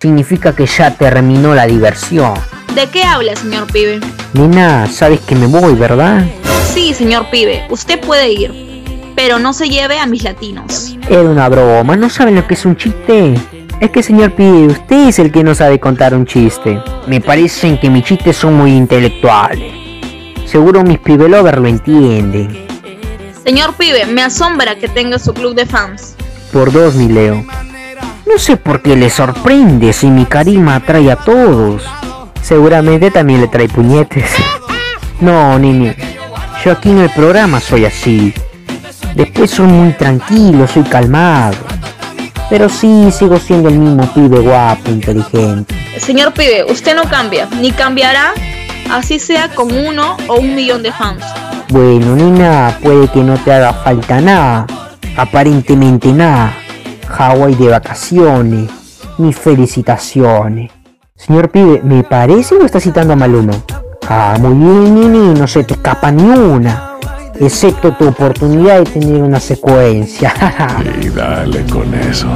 [0.01, 2.35] Significa que ya terminó la diversión.
[2.75, 4.01] ¿De qué habla, señor pibe?
[4.33, 6.25] Nena, sabes que me voy, ¿verdad?
[6.73, 8.71] Sí, señor pibe, usted puede ir.
[9.17, 10.97] Pero no se lleve a mis latinos.
[11.09, 13.35] Era una broma, ¿no saben lo que es un chiste?
[13.81, 16.81] Es que señor pibe, usted es el que no sabe contar un chiste.
[17.09, 19.73] Me parecen que mis chistes son muy intelectuales.
[20.47, 22.70] Seguro mis pibe lovers lo entienden.
[23.51, 26.15] Señor pibe, me asombra que tenga su club de fans.
[26.53, 27.45] Por dos, mi Leo.
[28.25, 31.83] No sé por qué le sorprende si mi carisma atrae a todos.
[32.41, 34.31] Seguramente también le trae puñetes.
[35.21, 35.93] No, Nini.
[36.65, 38.33] Yo aquí en el programa soy así.
[39.17, 41.57] Después soy muy tranquilo, soy calmado.
[42.49, 45.75] Pero sí, sigo siendo el mismo pibe guapo, inteligente.
[45.99, 48.33] Señor pibe, usted no cambia, ni cambiará,
[48.93, 51.25] así sea con uno o un millón de fans.
[51.71, 54.67] Bueno, nena, puede que no te haga falta nada.
[55.17, 56.53] Aparentemente nada.
[57.07, 58.69] Hawái de vacaciones.
[59.19, 60.73] Mis felicitaciones.
[61.15, 63.53] Señor pibe, ¿me parece o está citando a Maluma?
[64.09, 66.97] Ah, muy bien, Nini, no se te escapa ni una.
[67.39, 70.35] Excepto tu oportunidad de tener una secuencia.
[71.01, 72.27] y dale con eso.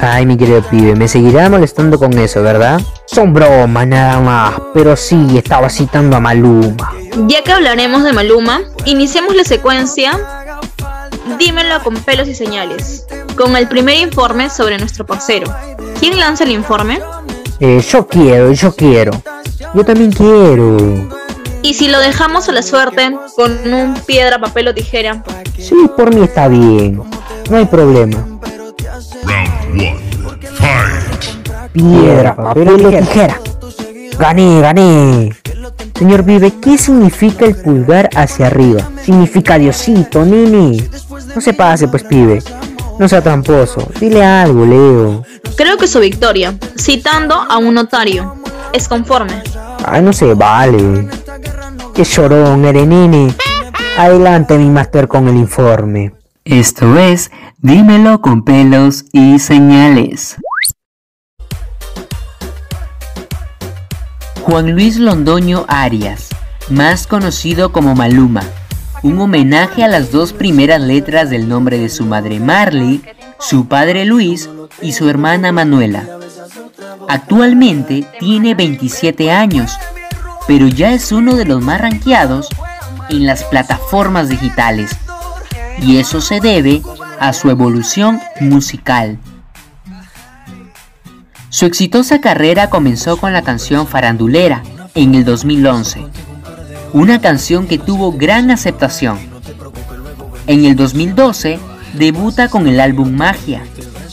[0.00, 2.80] Ay, mi querido pibe, me seguirá molestando con eso, ¿verdad?
[3.04, 6.99] Son bromas nada más, pero sí, estaba citando a Maluma.
[7.26, 10.40] Ya que hablaremos de Maluma, iniciemos la secuencia
[11.38, 15.52] Dímelo con pelos y señales, con el primer informe sobre nuestro parcero.
[15.98, 17.00] ¿Quién lanza el informe?
[17.60, 19.12] Eh, yo quiero, yo quiero.
[19.74, 20.76] Yo también quiero.
[21.62, 25.22] ¿Y si lo dejamos a la suerte con un piedra, papel o tijera?
[25.58, 27.02] Sí, por mí está bien.
[27.50, 28.26] No hay problema.
[31.72, 33.40] Piedra, papel o tijera.
[34.18, 35.39] Gané, gané.
[36.00, 38.88] Señor Vive, ¿qué significa el pulgar hacia arriba?
[39.04, 40.88] Significa Diosito, nene.
[41.34, 42.42] No se pase, pues, pibe.
[42.98, 43.86] No sea tramposo.
[44.00, 45.24] Dile algo, Leo.
[45.58, 48.36] Creo que su victoria, citando a un notario,
[48.72, 49.42] es conforme.
[49.84, 51.06] Ay, no se vale.
[51.92, 53.34] Qué llorón eres, nene.
[53.98, 56.14] Adelante, mi máster, con el informe.
[56.46, 60.38] Esto es Dímelo con pelos y señales.
[64.50, 66.26] Juan Luis Londoño Arias,
[66.70, 68.42] más conocido como Maluma,
[69.04, 73.00] un homenaje a las dos primeras letras del nombre de su madre Marley,
[73.38, 74.50] su padre Luis
[74.82, 76.04] y su hermana Manuela.
[77.08, 79.70] Actualmente tiene 27 años,
[80.48, 82.48] pero ya es uno de los más rankeados
[83.08, 84.90] en las plataformas digitales,
[85.80, 86.82] y eso se debe
[87.20, 89.16] a su evolución musical.
[91.60, 94.62] Su exitosa carrera comenzó con la canción Farandulera
[94.94, 96.06] en el 2011,
[96.94, 99.18] una canción que tuvo gran aceptación.
[100.46, 101.58] En el 2012
[101.98, 103.62] debuta con el álbum Magia,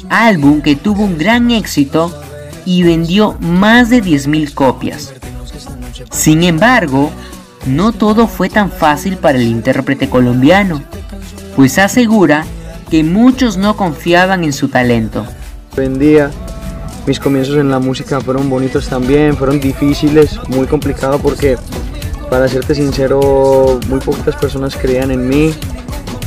[0.10, 2.14] álbum que tuvo un gran éxito
[2.66, 5.14] y vendió más de 10.000 copias.
[6.12, 7.12] Sin embargo,
[7.66, 10.84] no todo fue tan fácil para el intérprete colombiano,
[11.56, 12.44] pues asegura
[12.92, 15.26] que muchos no confiaban en su talento.
[17.08, 21.58] Mis comienzos en la música fueron bonitos también, fueron difíciles, muy complicado porque,
[22.30, 25.54] para serte sincero, muy poquitas personas creían en mí.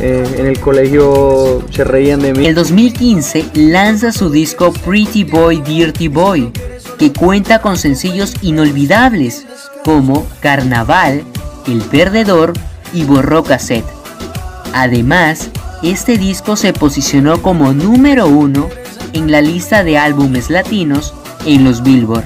[0.01, 2.47] Eh, en el colegio se reían de mí.
[2.47, 6.51] En 2015 lanza su disco Pretty Boy Dirty Boy,
[6.99, 9.47] que cuenta con sencillos inolvidables
[9.85, 11.23] como Carnaval,
[11.67, 12.55] El Perdedor
[12.95, 13.85] y Borró Cassette.
[14.73, 15.51] Además,
[15.83, 18.71] este disco se posicionó como número uno
[19.13, 22.25] en la lista de álbumes latinos en los Billboard.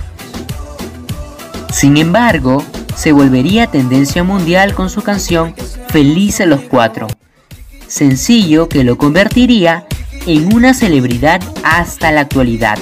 [1.73, 2.65] Sin embargo,
[2.97, 5.55] se volvería tendencia mundial con su canción
[5.89, 7.07] Felices los Cuatro,
[7.87, 9.87] sencillo que lo convertiría
[10.27, 12.79] en una celebridad hasta la actualidad.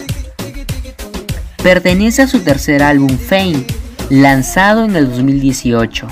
[1.62, 3.64] Pertenece a su tercer álbum Fame,
[4.10, 6.06] lanzado en el 2018.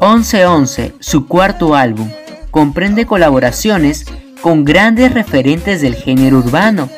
[0.00, 2.10] 1111, su cuarto álbum,
[2.50, 4.06] comprende colaboraciones
[4.42, 6.88] con grandes referentes del género urbano,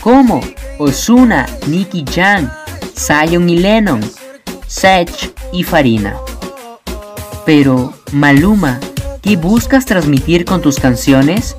[0.00, 0.40] como
[0.78, 2.50] Osuna, Nicky Jam,
[2.96, 4.00] Zion y Lennon,
[4.66, 6.16] Sech y Farina.
[7.46, 8.78] Pero, Maluma,
[9.22, 11.56] ¿qué buscas transmitir con tus canciones?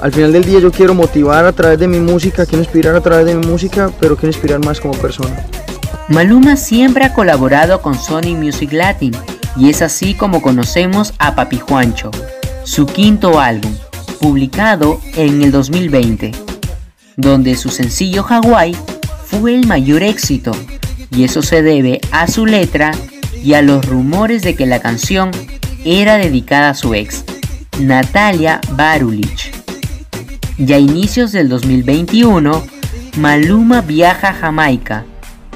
[0.00, 3.00] Al final del día yo quiero motivar a través de mi música, quiero inspirar a
[3.00, 5.36] través de mi música, pero quiero inspirar más como persona.
[6.08, 9.12] Maluma siempre ha colaborado con Sony Music Latin
[9.56, 12.10] y es así como conocemos a Papi Juancho,
[12.64, 13.74] su quinto álbum,
[14.18, 16.32] publicado en el 2020,
[17.16, 18.76] donde su sencillo Hawaii
[19.24, 20.52] fue el mayor éxito,
[21.10, 22.92] y eso se debe a su letra
[23.42, 25.30] y a los rumores de que la canción
[25.84, 27.24] era dedicada a su ex,
[27.78, 29.52] Natalia Barulich.
[30.58, 32.64] Ya a inicios del 2021,
[33.18, 35.04] Maluma viaja a Jamaica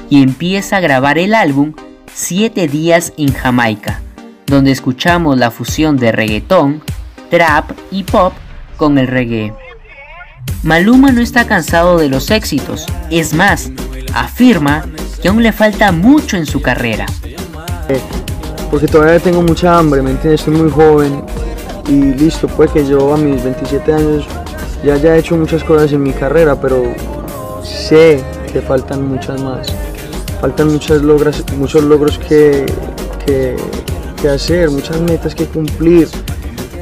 [0.09, 1.73] y empieza a grabar el álbum
[2.13, 4.01] Siete días en Jamaica,
[4.45, 6.83] donde escuchamos la fusión de reggaetón,
[7.29, 8.33] trap y pop
[8.81, 9.53] con el reggae.
[10.63, 13.69] Maluma no está cansado de los éxitos, es más,
[14.15, 14.85] afirma
[15.21, 17.05] que aún le falta mucho en su carrera.
[18.71, 20.41] Porque todavía tengo mucha hambre, ¿me entiendes?
[20.41, 21.23] Estoy muy joven,
[21.87, 24.25] y listo, puede que yo a mis 27 años
[24.83, 26.81] ya haya hecho muchas cosas en mi carrera, pero
[27.63, 29.67] sé que faltan muchas más.
[30.41, 32.65] Faltan muchas logras, muchos logros que,
[33.27, 36.07] que hacer, muchas metas que cumplir,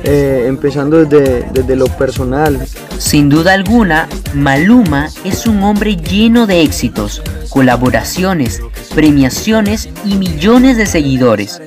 [0.04, 2.66] eh, empezando desde, desde lo personal.
[2.98, 8.62] Sin duda alguna, Maluma es un hombre lleno de éxitos, colaboraciones,
[8.94, 11.62] premiaciones y millones de seguidores.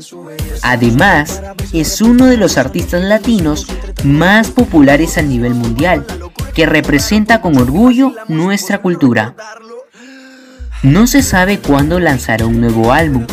[0.62, 1.42] Además,
[1.72, 3.66] es uno de los artistas latinos
[4.04, 6.04] más populares a nivel mundial,
[6.54, 9.34] que representa con orgullo nuestra cultura.
[10.82, 13.26] No se sabe cuándo lanzará un nuevo álbum,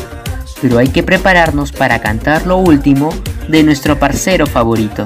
[0.61, 3.09] pero hay que prepararnos para cantar lo último
[3.47, 5.03] de nuestro parcero favorito.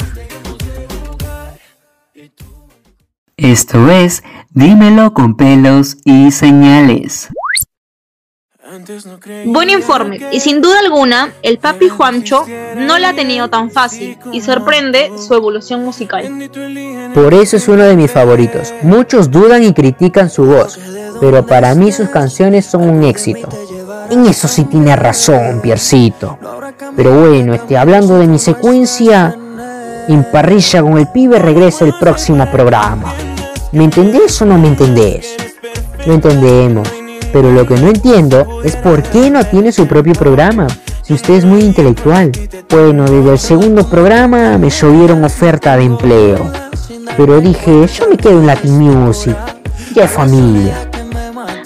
[3.37, 4.23] Esto es
[4.55, 7.29] Dímelo con pelos y señales.
[9.45, 14.17] Buen informe, y sin duda alguna, el papi Juancho no la ha tenido tan fácil
[14.31, 16.51] y sorprende su evolución musical.
[17.15, 18.73] Por eso es uno de mis favoritos.
[18.83, 20.79] Muchos dudan y critican su voz,
[21.19, 23.49] pero para mí sus canciones son un éxito.
[24.09, 26.37] En eso sí tiene razón, Piercito.
[26.95, 29.35] Pero bueno, este, hablando de mi secuencia,
[30.07, 33.13] en parrilla con el pibe regresa el próximo programa.
[33.71, 35.35] ¿Me entendés o no me entendés?
[36.05, 36.87] Lo entendemos.
[37.31, 40.67] Pero lo que no entiendo es por qué no tiene su propio programa.
[41.01, 42.31] Si usted es muy intelectual.
[42.69, 46.51] Bueno, desde el segundo programa me llovieron oferta de empleo.
[47.17, 49.35] Pero dije, yo me quedo en Latin Music.
[49.95, 50.89] Ya familia.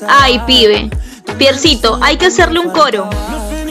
[0.08, 0.90] Ay, pibe.
[1.38, 3.10] Piercito, hay que hacerle un coro.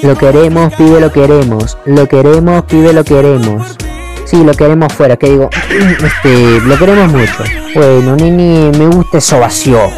[0.03, 1.79] Lo queremos, pibe, lo queremos.
[1.85, 3.77] Lo queremos, pibe, lo queremos.
[4.25, 5.51] Sí, lo queremos fuera, que digo,
[6.05, 7.45] este, lo queremos mucho.
[7.75, 9.91] Bueno, nene, me gusta esa ovación.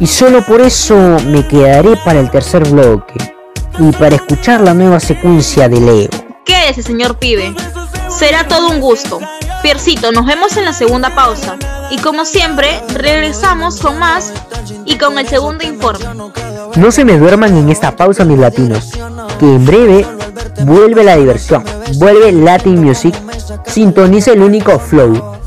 [0.00, 3.14] Y solo por eso me quedaré para el tercer bloque
[3.78, 6.08] y para escuchar la nueva secuencia de Leo.
[6.44, 7.54] Quédese, señor pibe.
[8.08, 9.20] Será todo un gusto.
[9.62, 11.56] Piercito, nos vemos en la segunda pausa.
[11.90, 14.32] Y como siempre, regresamos con más
[14.84, 16.04] y con el segundo informe.
[16.76, 18.92] No se me duerman en esta pausa, mis latinos,
[19.38, 20.06] que en breve
[20.64, 23.14] vuelve la diversión, vuelve Latin Music,
[23.66, 25.38] sintoniza el único flow.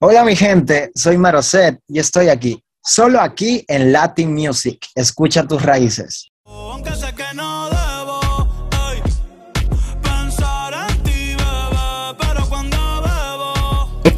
[0.00, 4.86] Hola mi gente, soy Maroset y estoy aquí, solo aquí en Latin Music.
[4.94, 6.30] Escucha tus raíces.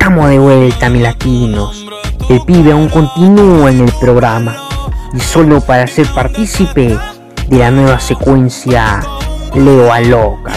[0.01, 1.87] Estamos de vuelta, mis latinos.
[2.31, 4.57] El pibe aún continúa en el programa.
[5.13, 6.99] Y solo para ser partícipe
[7.49, 9.03] de la nueva secuencia,
[9.55, 10.53] Leo a loca.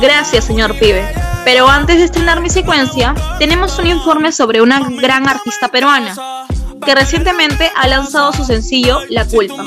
[0.00, 1.06] Gracias, señor pibe.
[1.44, 6.14] Pero antes de estrenar mi secuencia, tenemos un informe sobre una gran artista peruana
[6.84, 9.64] que recientemente ha lanzado su sencillo La Culpa.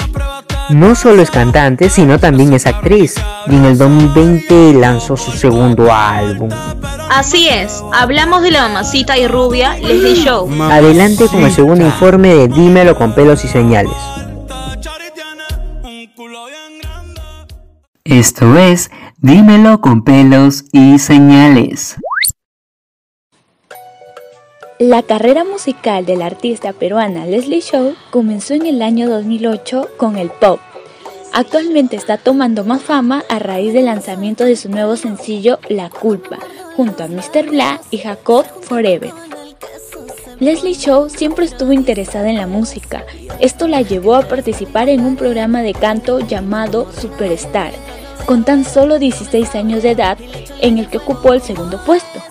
[0.69, 3.15] No solo es cantante, sino también es actriz,
[3.47, 6.49] y en el 2020 lanzó su segundo álbum.
[7.09, 10.47] Así es, hablamos de la mamacita y rubia Leslie Show.
[10.71, 13.95] Adelante con el segundo informe de Dímelo con pelos y señales.
[18.03, 21.97] Esto es Dímelo con pelos y señales.
[24.79, 30.17] La carrera musical de la artista peruana Leslie Show comenzó en el año 2008 con
[30.17, 30.61] el pop.
[31.33, 36.37] Actualmente está tomando más fama a raíz del lanzamiento de su nuevo sencillo La Culpa,
[36.77, 37.49] junto a Mr.
[37.49, 39.11] Bla y Jacob Forever.
[40.39, 43.03] Leslie Show siempre estuvo interesada en la música.
[43.41, 47.73] Esto la llevó a participar en un programa de canto llamado Superstar,
[48.25, 50.17] con tan solo 16 años de edad,
[50.61, 52.21] en el que ocupó el segundo puesto.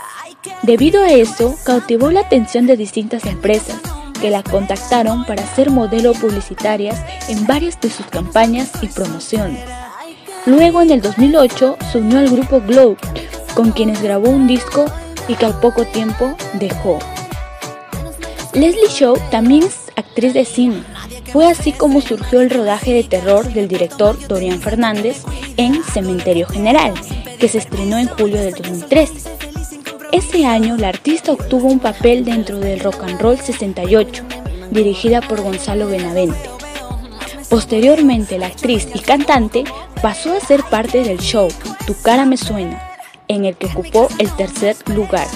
[0.62, 3.80] Debido a eso, cautivó la atención de distintas empresas
[4.20, 9.64] que la contactaron para ser modelo publicitarias en varias de sus campañas y promociones.
[10.46, 12.96] Luego, en el 2008, se unió al grupo Glow,
[13.54, 14.86] con quienes grabó un disco
[15.28, 16.98] y que al poco tiempo dejó.
[18.54, 20.82] Leslie Show también es actriz de cine.
[21.32, 25.22] Fue así como surgió el rodaje de terror del director Dorian Fernández
[25.56, 26.94] en Cementerio General,
[27.38, 29.47] que se estrenó en julio del 2013.
[30.12, 34.24] Ese año la artista obtuvo un papel dentro del Rock and Roll 68,
[34.70, 36.48] dirigida por Gonzalo Benavente.
[37.50, 39.64] Posteriormente la actriz y cantante
[40.00, 41.48] pasó a ser parte del show
[41.86, 42.82] Tu cara me suena,
[43.28, 45.26] en el que ocupó el tercer lugar.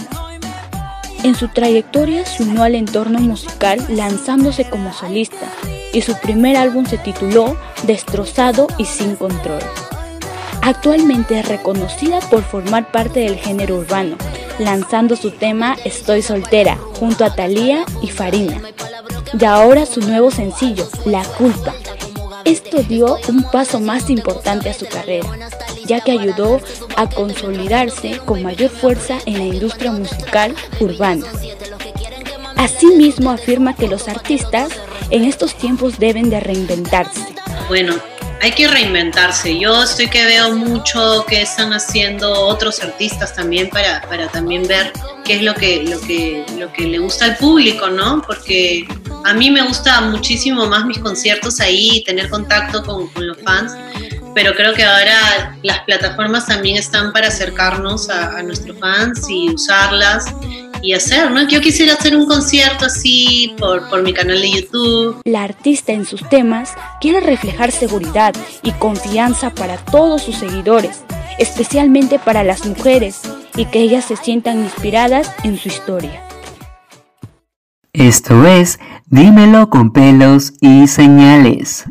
[1.23, 5.47] En su trayectoria se unió al entorno musical lanzándose como solista
[5.93, 9.63] y su primer álbum se tituló Destrozado y sin control.
[10.63, 14.17] Actualmente es reconocida por formar parte del género urbano,
[14.59, 18.61] lanzando su tema Estoy soltera junto a Thalía y Farina.
[19.39, 21.75] Y ahora su nuevo sencillo, La culpa.
[22.45, 25.29] Esto dio un paso más importante a su carrera,
[25.87, 26.61] ya que ayudó
[26.97, 31.25] a consolidarse con mayor fuerza en la industria musical urbana.
[32.57, 34.71] Asimismo afirma que los artistas
[35.11, 37.27] en estos tiempos deben de reinventarse.
[37.69, 37.95] Bueno,
[38.43, 39.57] hay que reinventarse.
[39.57, 44.93] Yo estoy que veo mucho que están haciendo otros artistas también para, para también ver
[45.25, 48.21] qué es lo que, lo, que, lo que le gusta al público, ¿no?
[48.27, 48.85] Porque
[49.25, 53.75] a mí me gusta muchísimo más mis conciertos ahí, tener contacto con, con los fans,
[54.35, 59.51] pero creo que ahora las plataformas también están para acercarnos a, a nuestros fans y
[59.51, 60.25] usarlas
[60.83, 61.47] y hacer, ¿no?
[61.49, 65.21] Yo quisiera hacer un concierto así por, por mi canal de YouTube.
[65.25, 66.71] La artista en sus temas
[67.01, 71.03] quiere reflejar seguridad y confianza para todos sus seguidores,
[71.39, 73.21] especialmente para las mujeres,
[73.57, 76.23] y que ellas se sientan inspiradas en su historia.
[77.93, 81.85] Esto es Dímelo con pelos y señales.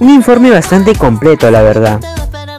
[0.00, 2.17] Un informe bastante completo, la verdad.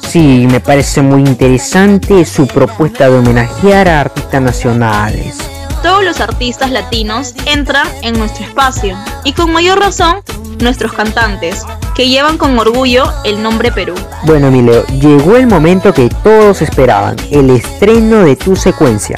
[0.10, 5.38] Sí, me parece muy interesante su propuesta de homenajear a artistas nacionales.
[5.84, 10.16] Todos los artistas latinos entran en nuestro espacio y con mayor razón
[10.62, 11.64] nuestros cantantes,
[11.95, 13.93] que llevan con orgullo el nombre Perú.
[14.24, 19.16] Bueno, mi Leo, llegó el momento que todos esperaban, el estreno de tu secuencia.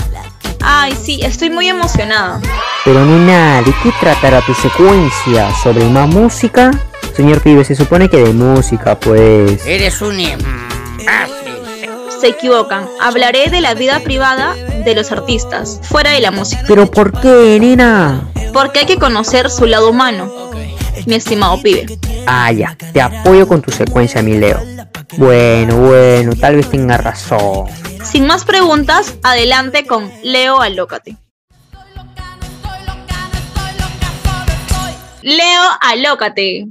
[0.61, 2.41] Ay, sí, estoy muy emocionada.
[2.83, 5.55] Pero nena, ¿de qué tratará tu secuencia?
[5.63, 6.69] ¿Sobre más música?
[7.15, 9.65] Señor Pibe, se supone que de música, pues...
[9.65, 10.17] Eres un...
[12.19, 12.87] Se equivocan.
[12.99, 16.63] Hablaré de la vida privada de los artistas, fuera de la música.
[16.67, 18.29] ¿Pero por qué, nena?
[18.53, 20.31] Porque hay que conocer su lado humano,
[21.05, 21.97] mi estimado pibe.
[22.27, 24.59] Ah, ya, te apoyo con tu secuencia, mi Leo.
[25.17, 27.67] Bueno, bueno, tal vez tenga razón.
[28.03, 31.17] Sin más preguntas, adelante con Leo Alócate.
[35.21, 36.67] Leo Alócate.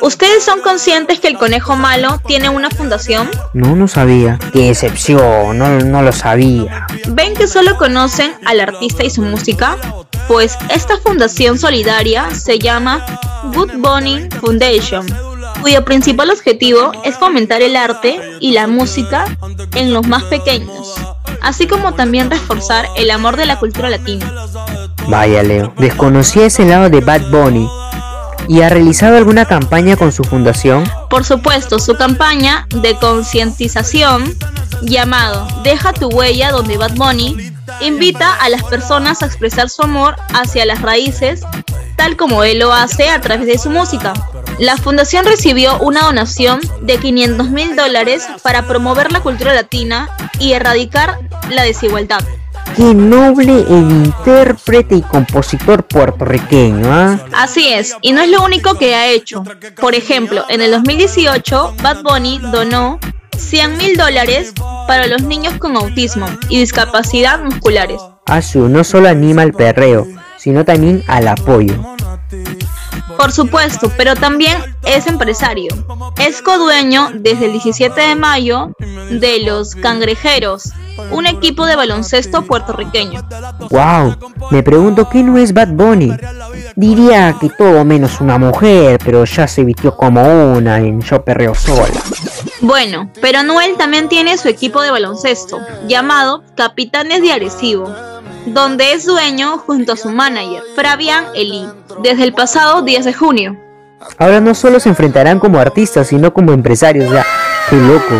[0.00, 3.30] ¿Ustedes son conscientes que el conejo malo tiene una fundación?
[3.52, 4.38] No, no sabía.
[4.52, 6.86] Qué excepción, no, no lo sabía.
[7.08, 9.76] ¿Ven que solo conocen al artista y su música?
[10.26, 13.04] Pues esta fundación solidaria se llama
[13.54, 15.06] Good Bunny Foundation,
[15.60, 19.24] cuyo principal objetivo es fomentar el arte y la música
[19.74, 20.94] en los más pequeños,
[21.40, 24.30] así como también reforzar el amor de la cultura latina.
[25.08, 27.68] Vaya Leo, desconocía ese lado de Bad Bunny.
[28.48, 30.84] ¿Y ha realizado alguna campaña con su fundación?
[31.10, 34.34] Por supuesto, su campaña de concientización
[34.82, 40.16] llamado Deja tu huella donde Bad Bunny invita a las personas a expresar su amor
[40.32, 41.42] hacia las raíces,
[41.96, 44.14] tal como él lo hace a través de su música.
[44.58, 50.52] La fundación recibió una donación de 500 mil dólares para promover la cultura latina y
[50.52, 51.18] erradicar
[51.50, 52.24] la desigualdad.
[52.76, 57.18] Qué noble el intérprete y compositor puertorriqueño, ¿ah?
[57.32, 59.42] Así es, y no es lo único que ha hecho.
[59.80, 63.00] Por ejemplo, en el 2018, Bad Bunny donó
[63.36, 64.52] 100 mil dólares
[64.86, 68.00] para los niños con autismo y discapacidad musculares.
[68.26, 70.06] Asu no solo anima al perreo,
[70.36, 71.97] sino también al apoyo.
[73.18, 75.74] Por supuesto, pero también es empresario.
[76.24, 78.70] Es codueño desde el 17 de mayo
[79.10, 80.70] de los Cangrejeros,
[81.10, 83.20] un equipo de baloncesto puertorriqueño.
[83.70, 84.14] Wow,
[84.52, 86.16] me pregunto qué no es Bad Bunny.
[86.76, 91.56] Diría que todo menos una mujer, pero ya se vistió como una en Yo Perreo
[91.56, 92.00] Sola.
[92.60, 95.58] Bueno, pero Noel también tiene su equipo de baloncesto,
[95.88, 97.92] llamado Capitanes de Arecibo,
[98.54, 101.66] donde es dueño junto a su manager, Fabián Eli,
[102.02, 103.56] desde el pasado 10 de junio.
[104.18, 107.24] Ahora no solo se enfrentarán como artistas, sino como empresarios, ya.
[107.68, 108.14] ¡Qué loco!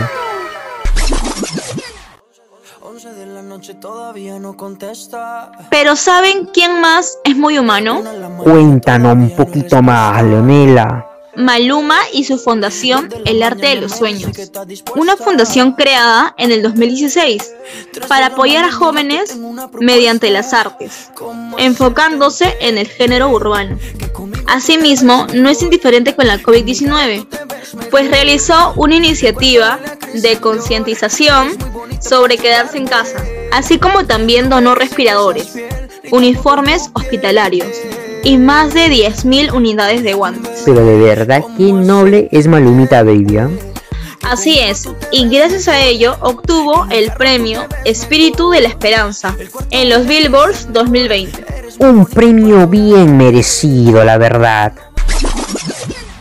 [5.71, 8.03] Pero ¿saben quién más es muy humano?
[8.43, 11.18] Cuéntanos un poquito más, Leonela.
[11.37, 14.33] Maluma y su fundación El Arte de los Sueños,
[14.97, 17.53] una fundación creada en el 2016
[18.09, 19.37] para apoyar a jóvenes
[19.81, 21.11] mediante las artes,
[21.59, 23.79] enfocándose en el género urbano.
[24.47, 27.27] Asimismo, no es indiferente con la COVID-19,
[27.91, 29.79] pues realizó una iniciativa
[30.15, 31.57] de concientización
[32.01, 35.55] sobre quedarse en casa, así como también donó respiradores,
[36.11, 37.69] uniformes hospitalarios,
[38.29, 40.61] y más de 10.000 unidades de guantes.
[40.67, 43.39] Pero de verdad, qué noble es Malumita Baby.
[43.39, 43.49] ¿ah?
[44.23, 49.35] Así es, y gracias a ello obtuvo el premio Espíritu de la Esperanza
[49.71, 51.43] en los Billboards 2020.
[51.79, 54.75] Un premio bien merecido, la verdad.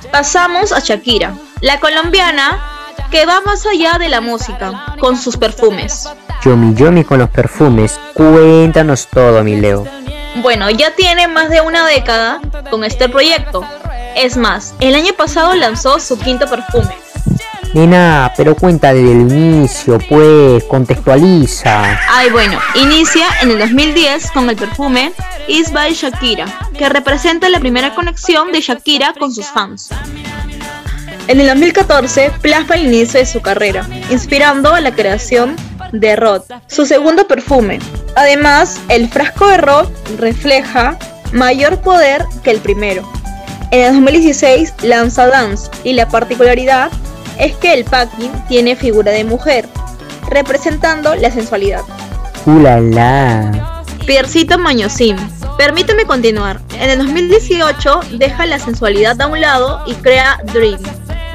[0.09, 6.07] Pasamos a Shakira, la colombiana que va más allá de la música con sus perfumes.
[6.45, 7.99] Yomi Yomi con los perfumes.
[8.13, 9.85] Cuéntanos todo, mi Leo.
[10.41, 13.63] Bueno, ya tiene más de una década con este proyecto.
[14.15, 16.95] Es más, el año pasado lanzó su quinto perfume.
[17.73, 21.99] Nena, pero cuenta desde el inicio, pues, contextualiza.
[22.09, 25.11] Ay, bueno, inicia en el 2010 con el perfume
[25.47, 26.45] Is by Shakira,
[26.77, 29.89] que representa la primera conexión de Shakira con sus fans.
[31.27, 35.55] En el 2014 plasma el inicio de su carrera, inspirando a la creación
[35.91, 37.79] de Rod, su segundo perfume.
[38.15, 40.97] Además, el frasco de Rod refleja
[41.31, 43.09] mayor poder que el primero.
[43.71, 46.89] En el 2016 lanza Dance y la particularidad
[47.37, 49.67] es que el packing tiene figura de mujer,
[50.29, 51.81] representando la sensualidad.
[52.45, 53.83] ¡Ulala!
[54.05, 55.17] Piercito Mañosim.
[55.57, 56.61] Permíteme continuar.
[56.79, 60.79] En el 2018 deja la sensualidad a un lado y crea Dream,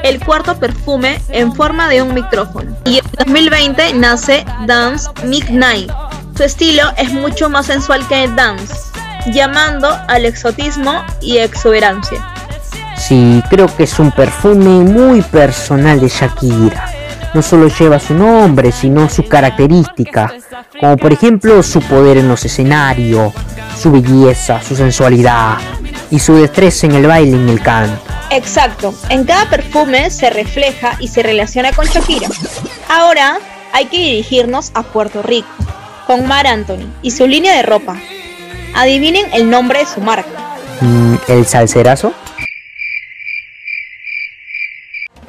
[0.03, 2.77] el cuarto perfume en forma de un micrófono.
[2.85, 5.91] Y en 2020 nace Dance Midnight.
[6.37, 8.75] Su estilo es mucho más sensual que Dance,
[9.33, 12.27] llamando al exotismo y exuberancia.
[12.97, 16.87] Sí, creo que es un perfume muy personal de Shakira.
[17.35, 20.33] No solo lleva su nombre, sino su característica,
[20.79, 23.33] como por ejemplo su poder en los escenarios,
[23.81, 25.57] su belleza, su sensualidad
[26.11, 28.12] y su destreza en el baile y en el canto.
[28.35, 32.29] Exacto, en cada perfume se refleja y se relaciona con Shakira.
[32.89, 33.39] Ahora
[33.73, 35.49] hay que dirigirnos a Puerto Rico,
[36.07, 37.95] con Mar Anthony y su línea de ropa.
[38.75, 40.57] Adivinen el nombre de su marca.
[40.81, 42.15] Mm, ¿El salserazo?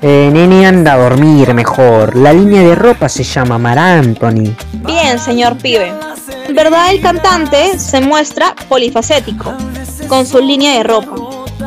[0.01, 2.15] Eh, nene anda a dormir mejor.
[2.15, 4.55] La línea de ropa se llama Mar Anthony.
[4.85, 5.93] Bien, señor pibe.
[6.47, 9.53] En verdad el cantante se muestra polifacético,
[10.07, 11.15] con su línea de ropa,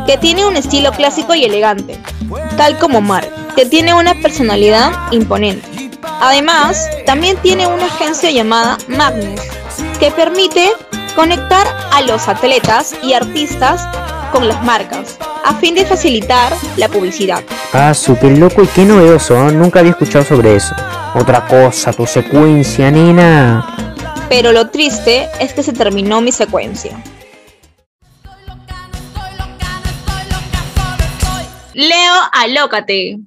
[0.07, 1.99] que tiene un estilo clásico y elegante,
[2.57, 5.91] tal como Mar, que tiene una personalidad imponente.
[6.21, 9.41] Además, también tiene una agencia llamada Magnus,
[9.99, 10.71] que permite
[11.15, 13.87] conectar a los atletas y artistas
[14.33, 17.43] con las marcas, a fin de facilitar la publicidad.
[17.73, 19.53] Ah, súper loco y qué novedoso, ¿eh?
[19.53, 20.75] nunca había escuchado sobre eso.
[21.15, 23.95] Otra cosa, tu secuencia, nena.
[24.29, 27.03] Pero lo triste es que se terminó mi secuencia.
[31.77, 33.19] Leo, alócate.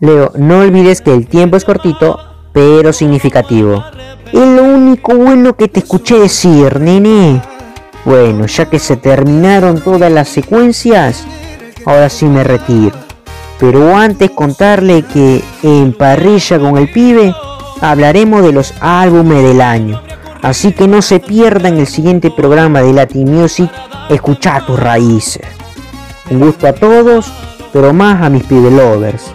[0.00, 2.18] Leo, no olvides que el tiempo es cortito,
[2.54, 3.84] pero significativo.
[4.32, 7.42] Es lo único bueno que te escuché decir, nene.
[8.06, 11.26] Bueno, ya que se terminaron todas las secuencias,
[11.84, 12.96] ahora sí me retiro.
[13.60, 17.34] Pero antes contarle que en Parrilla con el pibe
[17.82, 20.02] hablaremos de los álbumes del año.
[20.42, 23.70] Así que no se pierdan el siguiente programa de Latin Music,
[24.10, 25.46] escucha tus raíces.
[26.30, 27.32] Un gusto a todos,
[27.72, 29.30] pero más a mis pibe lovers.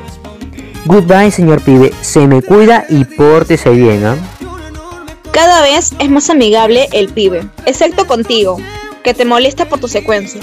[0.85, 4.15] Goodbye señor pibe, se me cuida y pórtese bien, ¿ah?
[5.31, 8.57] Cada vez es más amigable el pibe, excepto contigo,
[9.01, 10.41] que te molesta por tu secuencia.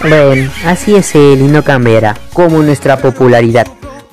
[0.00, 3.66] Bueno, así es él y no cambiará, como nuestra popularidad.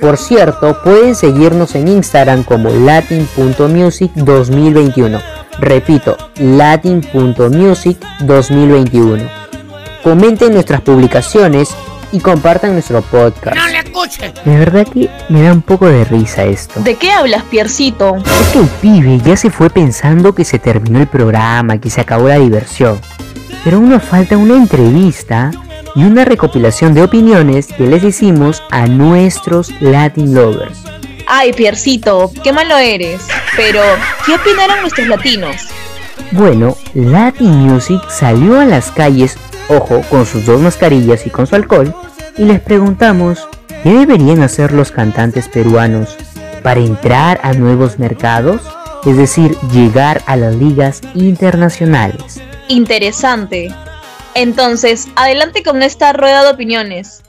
[0.06, 5.20] Por cierto, pueden seguirnos en Instagram como latin.music2021.
[5.58, 9.28] Repito, latin.music2021.
[10.04, 11.76] Comenten nuestras publicaciones
[12.12, 13.58] y compartan nuestro podcast.
[13.58, 14.32] ¡No le escuchen!
[14.46, 16.82] De verdad que me da un poco de risa esto.
[16.82, 18.18] ¿De qué hablas, Piercito?
[18.18, 22.02] Es que el pibe ya se fue pensando que se terminó el programa, que se
[22.02, 23.00] acabó la diversión.
[23.64, 25.50] Pero aún nos falta una entrevista
[25.96, 30.84] y una recopilación de opiniones que les hicimos a nuestros Latin Lovers.
[31.28, 33.22] Ay, Piercito, qué malo eres.
[33.56, 33.82] Pero,
[34.26, 35.56] ¿qué opinaron nuestros latinos?
[36.32, 39.38] Bueno, Latin Music salió a las calles,
[39.70, 41.96] ojo, con sus dos mascarillas y con su alcohol,
[42.38, 43.48] y les preguntamos
[43.84, 46.18] qué deberían hacer los cantantes peruanos
[46.64, 48.62] para entrar a nuevos mercados,
[49.06, 52.42] es decir, llegar a las ligas internacionales.
[52.68, 53.74] Interesante.
[54.36, 57.24] Entonces, adelante con esta rueda de opiniones.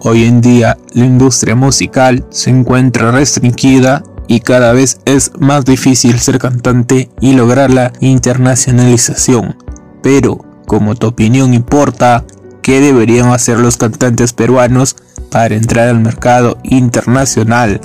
[0.00, 6.18] Hoy en día la industria musical se encuentra restringida y cada vez es más difícil
[6.18, 9.56] ser cantante y lograr la internacionalización.
[10.02, 12.24] Pero, como tu opinión importa,
[12.62, 14.96] ¿qué deberían hacer los cantantes peruanos
[15.30, 17.82] para entrar al mercado internacional?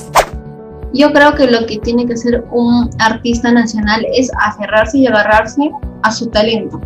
[0.94, 5.70] Yo creo que lo que tiene que hacer un artista nacional es aferrarse y agarrarse
[6.04, 6.80] a su talento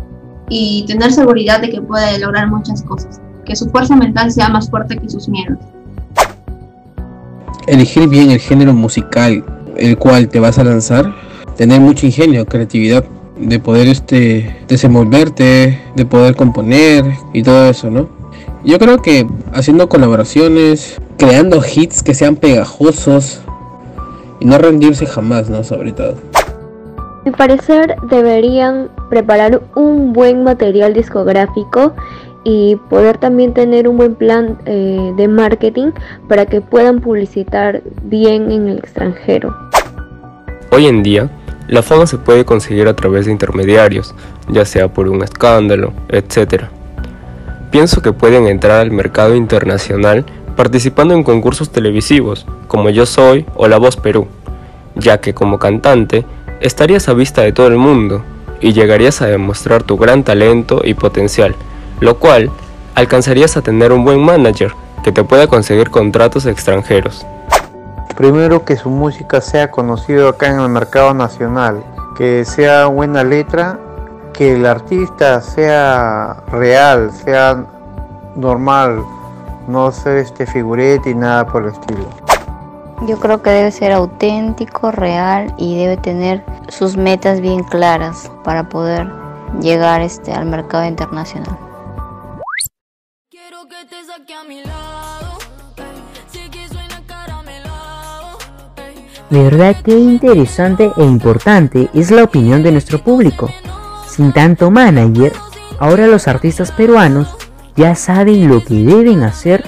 [0.48, 4.68] y tener seguridad de que puede lograr muchas cosas, que su fuerza mental sea más
[4.68, 5.58] fuerte que sus miedos.
[7.66, 9.44] Elegir bien el género musical
[9.76, 11.14] el cual te vas a lanzar,
[11.56, 13.04] tener mucho ingenio, creatividad,
[13.38, 18.08] de poder este desenvolverte, de poder componer y todo eso, ¿no?
[18.64, 23.40] Yo creo que haciendo colaboraciones, creando hits que sean pegajosos
[24.42, 25.62] y no rendirse jamás, ¿no?
[25.62, 26.16] Sobre todo.
[26.96, 31.94] A mi parecer deberían preparar un buen material discográfico
[32.42, 35.92] y poder también tener un buen plan eh, de marketing
[36.28, 39.54] para que puedan publicitar bien en el extranjero.
[40.72, 41.30] Hoy en día,
[41.68, 44.12] la fama se puede conseguir a través de intermediarios,
[44.48, 46.64] ya sea por un escándalo, etc.
[47.70, 53.68] Pienso que pueden entrar al mercado internacional participando en concursos televisivos, como Yo Soy o
[53.68, 54.26] La Voz Perú,
[54.94, 56.24] ya que como cantante
[56.60, 58.22] estarías a vista de todo el mundo
[58.60, 61.54] y llegarías a demostrar tu gran talento y potencial,
[62.00, 62.50] lo cual
[62.94, 64.72] alcanzarías a tener un buen manager
[65.02, 67.26] que te pueda conseguir contratos extranjeros.
[68.16, 71.82] Primero que su música sea conocida acá en el mercado nacional,
[72.16, 73.78] que sea buena letra,
[74.32, 77.64] que el artista sea real, sea
[78.36, 79.00] normal,
[79.68, 82.08] no ser este figurete y nada por el estilo.
[83.06, 88.68] Yo creo que debe ser auténtico, real y debe tener sus metas bien claras para
[88.68, 89.10] poder
[89.60, 91.58] llegar este, al mercado internacional.
[99.30, 103.48] De verdad que interesante e importante es la opinión de nuestro público.
[104.06, 105.32] Sin tanto manager,
[105.78, 107.34] ahora los artistas peruanos
[107.76, 109.64] ya saben lo que deben hacer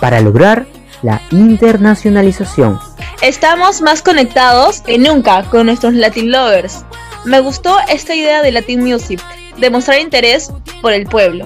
[0.00, 0.66] para lograr
[1.02, 2.78] la internacionalización.
[3.22, 6.84] Estamos más conectados que nunca con nuestros Latin Lovers.
[7.24, 9.20] Me gustó esta idea de Latin Music,
[9.58, 11.44] de mostrar interés por el pueblo.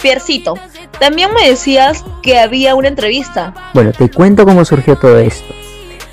[0.00, 0.54] Piercito,
[0.98, 3.54] también me decías que había una entrevista.
[3.74, 5.52] Bueno, te cuento cómo surgió todo esto.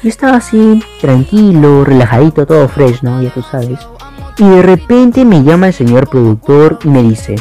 [0.01, 3.21] Yo estaba así, tranquilo, relajadito, todo fresh, ¿no?
[3.21, 3.79] Ya tú sabes.
[4.37, 7.35] Y de repente me llama el señor productor y me dice,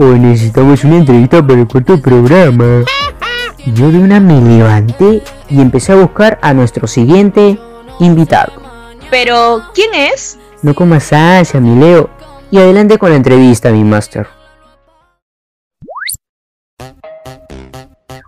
[0.00, 2.84] Hoy necesitamos una entrevista para el cuarto programa.
[3.66, 7.58] Yo de una me levanté y empecé a buscar a nuestro siguiente
[7.98, 8.52] invitado.
[9.10, 10.38] Pero, ¿quién es?
[10.62, 12.08] No comas ansia, mi Leo.
[12.52, 14.28] Y adelante con la entrevista, mi master.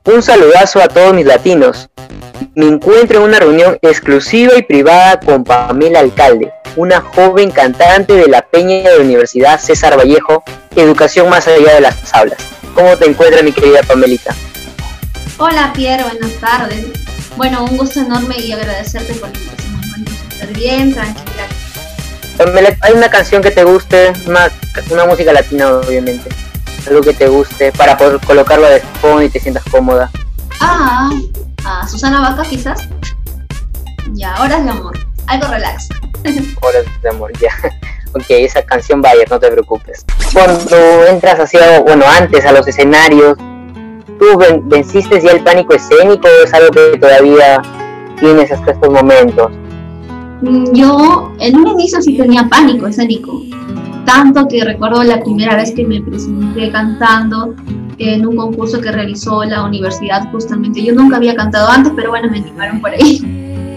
[0.06, 1.88] Un saludazo a todos mis latinos.
[2.54, 8.28] Me encuentro en una reunión exclusiva y privada con Pamela Alcalde, una joven cantante de
[8.28, 10.42] la Peña de la Universidad César Vallejo,
[10.74, 12.38] Educación más allá de las aulas.
[12.74, 14.34] ¿Cómo te encuentras, mi querida Pamelita?
[15.38, 16.86] Hola, Pierre, buenas tardes.
[17.36, 20.06] Bueno, un gusto enorme y agradecerte por la invitación.
[20.32, 21.46] Súper bien, tranquila.
[22.36, 24.12] Pamela, ¿hay una canción que te guste?
[24.26, 24.50] Una,
[24.90, 26.30] una música latina, obviamente.
[26.86, 30.10] Algo que te guste para poder colocarlo de fondo y te sientas cómoda.
[30.60, 31.10] Ah,
[31.64, 32.88] a Susana Vaca quizás.
[34.12, 34.98] Ya, horas de amor.
[35.26, 35.88] Algo relax.
[36.62, 37.50] Horas de amor, ya.
[38.12, 40.04] Ok, esa canción vaya, no te preocupes.
[40.32, 43.38] Cuando entras hacia, bueno, antes a los escenarios,
[44.18, 47.62] ¿tú venciste ya el pánico escénico o es algo que todavía
[48.18, 49.52] tienes hasta estos momentos?
[50.42, 53.42] Mm, yo en un inicio sí tenía pánico escénico,
[54.04, 57.54] tanto que recuerdo la primera vez que me presenté cantando
[57.98, 60.82] en un concurso que realizó la universidad justamente.
[60.82, 63.20] Yo nunca había cantado antes, pero bueno, me animaron por ahí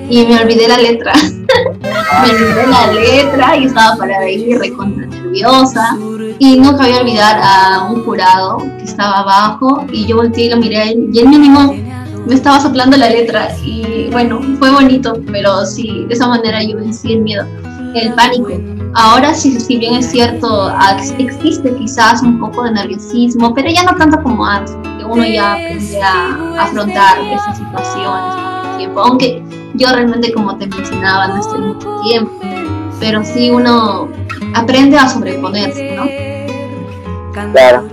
[0.10, 1.14] y me olvidé la letra.
[1.44, 5.98] me olvidé la letra y estaba para ahí recontra nerviosa.
[6.40, 10.58] Y no cabía olvidar a un jurado que estaba abajo y yo volteé y lo
[10.58, 11.76] miré y él me animó.
[12.26, 16.78] Me estaba soplando la letra y bueno, fue bonito, pero sí, de esa manera yo
[16.78, 17.46] vencí el miedo,
[17.94, 18.73] el pánico.
[18.96, 20.72] Ahora sí, si bien es cierto,
[21.18, 25.54] existe quizás un poco de nerviosismo, pero ya no tanto como antes, porque uno ya
[25.54, 31.40] aprende a afrontar esas situaciones con el tiempo, aunque yo realmente, como te mencionaba, no
[31.40, 32.40] estoy mucho tiempo,
[33.00, 34.10] pero sí uno
[34.54, 36.08] aprende a sobreponerse, ¿no?
[37.52, 37.88] Claro.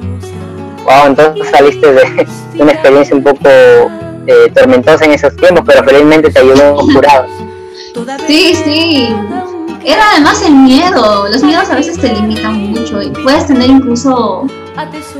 [0.84, 2.28] Wow, entonces saliste de
[2.58, 3.48] una experiencia un poco
[4.26, 7.26] eh, tormentosa en esos tiempos, pero felizmente te ayudó un jurado.
[8.26, 9.08] Sí, sí.
[9.84, 11.26] Era además el miedo.
[11.28, 14.46] Los miedos a veces te limitan mucho y puedes tener incluso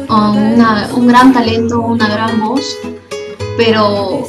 [0.09, 2.77] un gran talento, una gran voz,
[3.57, 4.27] pero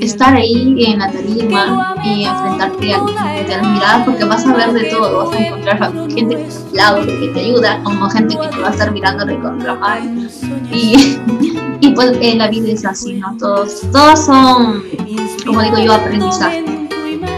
[0.00, 3.02] estar ahí en la tarima y enfrentarte a,
[3.48, 6.36] las miradas porque vas a ver de todo, vas a encontrar gente que te
[6.68, 10.00] aplaude, que te ayuda, como gente que te va a estar mirando contra
[10.70, 11.18] y,
[11.80, 13.36] y pues en la vida es así, ¿no?
[13.38, 14.82] Todos, todos son,
[15.44, 16.85] como digo yo, aprendizaje.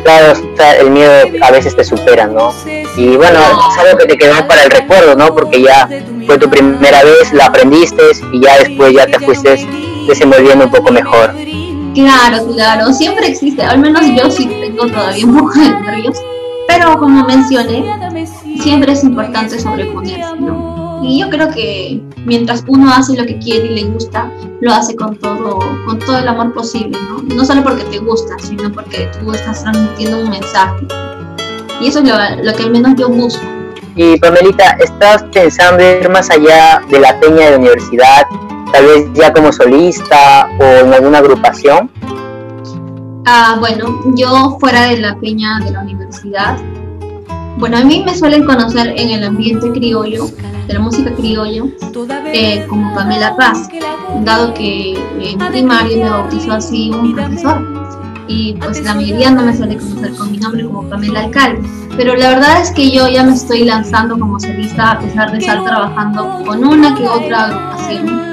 [0.04, 0.32] Claro,
[0.80, 2.52] el miedo a veces te supera, ¿no?
[2.96, 3.38] Y bueno,
[3.70, 5.34] es algo que te quedó para el recuerdo, ¿no?
[5.34, 5.88] Porque ya
[6.26, 9.66] fue tu primera vez, la aprendiste y ya después ya te fuiste
[10.06, 11.34] desenvolviendo un poco mejor.
[11.94, 16.16] Claro, claro, siempre existe, al menos yo sí tengo todavía un poco de nervios,
[16.68, 17.84] pero como mencioné,
[18.60, 20.77] siempre es importante sobreponerse, ¿no?
[21.02, 24.30] Y yo creo que mientras uno hace lo que quiere y le gusta,
[24.60, 27.22] lo hace con todo, con todo el amor posible, ¿no?
[27.34, 30.86] No solo porque te gusta, sino porque tú estás transmitiendo un mensaje.
[31.80, 33.42] Y eso es lo, lo que al menos yo busco.
[33.94, 38.26] Y Pamelita, ¿estás pensando ir más allá de la peña de la universidad?
[38.72, 41.90] Tal vez ya como solista o en alguna agrupación.
[43.26, 46.56] Ah, bueno, yo fuera de la peña de la universidad,
[47.58, 50.26] bueno, a mí me suelen conocer en el ambiente criollo,
[50.68, 51.68] de la música criollo,
[52.32, 53.68] eh, como Pamela Paz,
[54.24, 57.60] dado que en primario me bautizó así un profesor.
[58.28, 61.66] Y pues la mayoría no me suele conocer con mi nombre como Pamela Alcalde.
[61.96, 65.38] Pero la verdad es que yo ya me estoy lanzando como solista a pesar de
[65.38, 68.28] estar trabajando con una que otra agrupación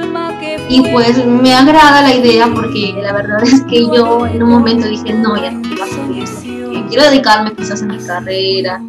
[0.68, 4.88] y pues me agrada la idea porque la verdad es que yo en un momento
[4.88, 6.42] dije, no, ya no quiero hacer eso,
[6.90, 8.82] quiero dedicarme quizás a mi carrera,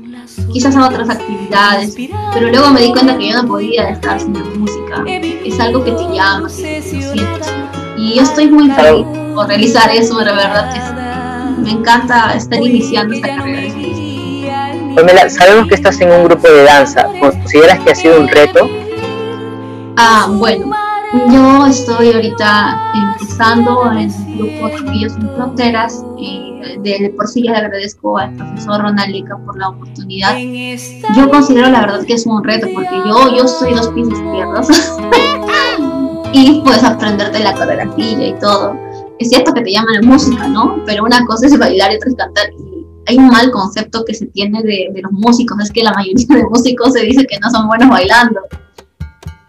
[0.52, 1.96] quizás a otras actividades,
[2.32, 5.84] pero luego me di cuenta que yo no podía estar sin la música, es algo
[5.84, 7.52] que te llama, que lo sientes.
[7.96, 13.14] Y yo estoy muy feliz por realizar eso, la verdad que me encanta estar iniciando
[13.14, 13.72] esta carrera
[14.94, 18.66] Pamela, sabemos que estás en un grupo de danza, ¿consideras que ha sido un reto?
[19.98, 20.70] Ah, bueno,
[21.30, 26.04] yo estoy ahorita empezando en el grupo Chiquillos sin Fronteras.
[26.18, 30.36] Y de por sí ya le agradezco al profesor Ronaldica por la oportunidad.
[31.16, 34.68] Yo considero la verdad que es un reto porque yo, yo soy dos pies izquierdos
[36.32, 38.76] y puedes aprenderte la coreografía y todo.
[39.18, 40.82] Es cierto que te llaman la música, ¿no?
[40.84, 42.46] Pero una cosa es bailar y otra es cantar.
[42.52, 45.92] Y hay un mal concepto que se tiene de, de los músicos, es que la
[45.92, 48.40] mayoría de músicos se dice que no son buenos bailando.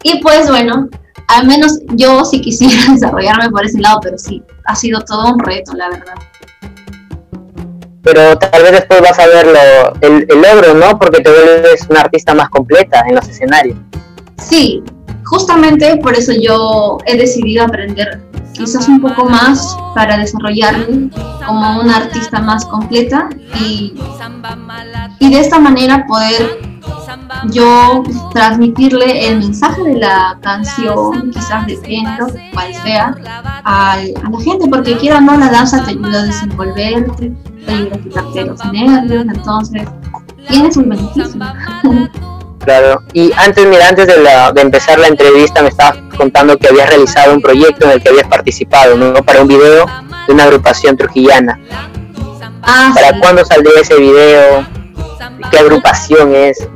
[0.04, 0.88] Y pues bueno,
[1.28, 5.40] al menos yo sí quisiera desarrollarme por ese lado, pero sí, ha sido todo un
[5.40, 6.16] reto, la verdad.
[8.08, 9.48] Pero tal vez después vas a ver
[10.00, 10.98] el, el logro, ¿no?
[10.98, 13.78] Porque te vuelves una artista más completa en los escenarios.
[14.42, 14.82] Sí,
[15.28, 18.22] justamente por eso yo he decidido aprender
[18.54, 21.10] quizás un poco más para desarrollarme
[21.46, 23.94] como una artista más completa y,
[25.20, 26.60] y de esta manera poder
[27.52, 28.04] yo
[28.34, 33.16] transmitirle el mensaje de la canción, quizás de género, cual sea,
[33.64, 37.34] a, la gente, porque quiera o no, la danza te ayuda a desenvolverte,
[37.66, 39.88] te ayuda a quitarte los nervios, entonces
[40.48, 41.40] tiene su beneficio.
[42.68, 46.68] Claro, y antes, mira, antes de, la, de empezar la entrevista me estabas contando que
[46.68, 49.14] habías realizado un proyecto en el que habías participado, ¿no?
[49.24, 49.86] Para un video
[50.28, 51.58] de una agrupación trujillana.
[52.64, 54.68] Ah, ¿Para cuándo saldría ese video?
[55.50, 56.68] ¿Qué agrupación es?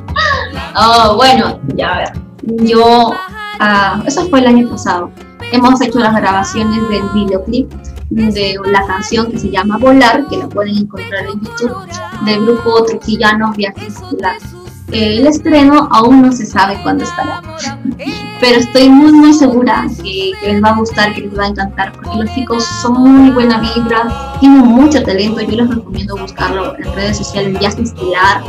[0.74, 2.12] Oh, bueno, ya a ver.
[2.64, 3.12] Yo,
[3.60, 5.10] ah, eso fue el año pasado.
[5.52, 7.70] Hemos hecho las grabaciones del videoclip
[8.08, 11.86] de la canción que se llama Volar, que la pueden encontrar en YouTube,
[12.24, 13.94] del grupo trujillano Viajes
[14.92, 17.40] El estreno aún no se sabe cuándo estará,
[18.40, 21.92] pero estoy muy muy segura que, les va a gustar, que les va a encantar,
[21.92, 26.94] porque los chicos son muy buena vibra, tienen mucho talento, yo les recomiendo buscarlo en
[26.94, 28.42] redes sociales, Viaje Estelar,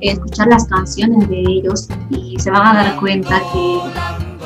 [0.00, 3.80] escuchar las canciones de ellos y se van a dar cuenta que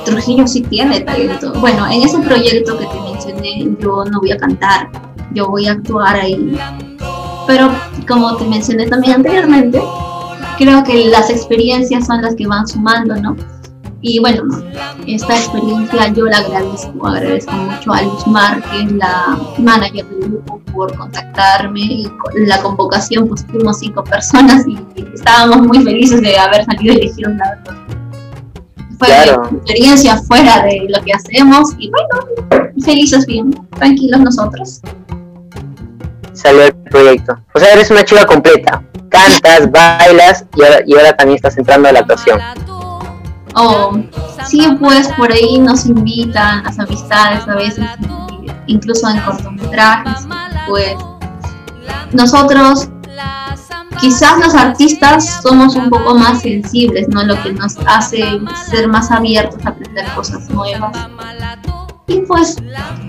[0.05, 1.53] Trujillo sí tiene talento.
[1.61, 4.91] Bueno, en ese proyecto que te mencioné, yo no voy a cantar,
[5.32, 6.59] yo voy a actuar ahí.
[7.47, 7.70] Pero
[8.07, 9.80] como te mencioné también anteriormente,
[10.61, 13.34] creo que las experiencias son las que van sumando, ¿no?
[14.02, 14.42] Y bueno,
[15.06, 20.61] esta experiencia yo la agradezco, agradezco mucho a Luzmar, que es la manager del grupo,
[20.72, 24.78] por contactarme y con la convocación pues fuimos cinco personas y
[25.14, 27.76] estábamos muy felices de haber salido elegidos la verdad.
[28.98, 34.80] Fue una experiencia fuera de lo que hacemos y bueno, felices bien, tranquilos nosotros.
[36.34, 37.34] Salió el proyecto.
[37.54, 38.82] O sea, eres una chica completa.
[39.20, 42.40] Cantas, bailas y ahora, y ahora también estás entrando a la actuación.
[43.54, 43.92] Oh,
[44.46, 47.84] sí, pues por ahí nos invitan las amistades a veces,
[48.66, 50.26] incluso en cortometrajes,
[50.68, 50.94] pues
[52.12, 52.88] nosotros
[54.00, 57.22] quizás los artistas somos un poco más sensibles, ¿no?
[57.24, 58.40] Lo que nos hace
[58.70, 60.96] ser más abiertos a aprender cosas nuevas.
[62.06, 62.56] Y pues,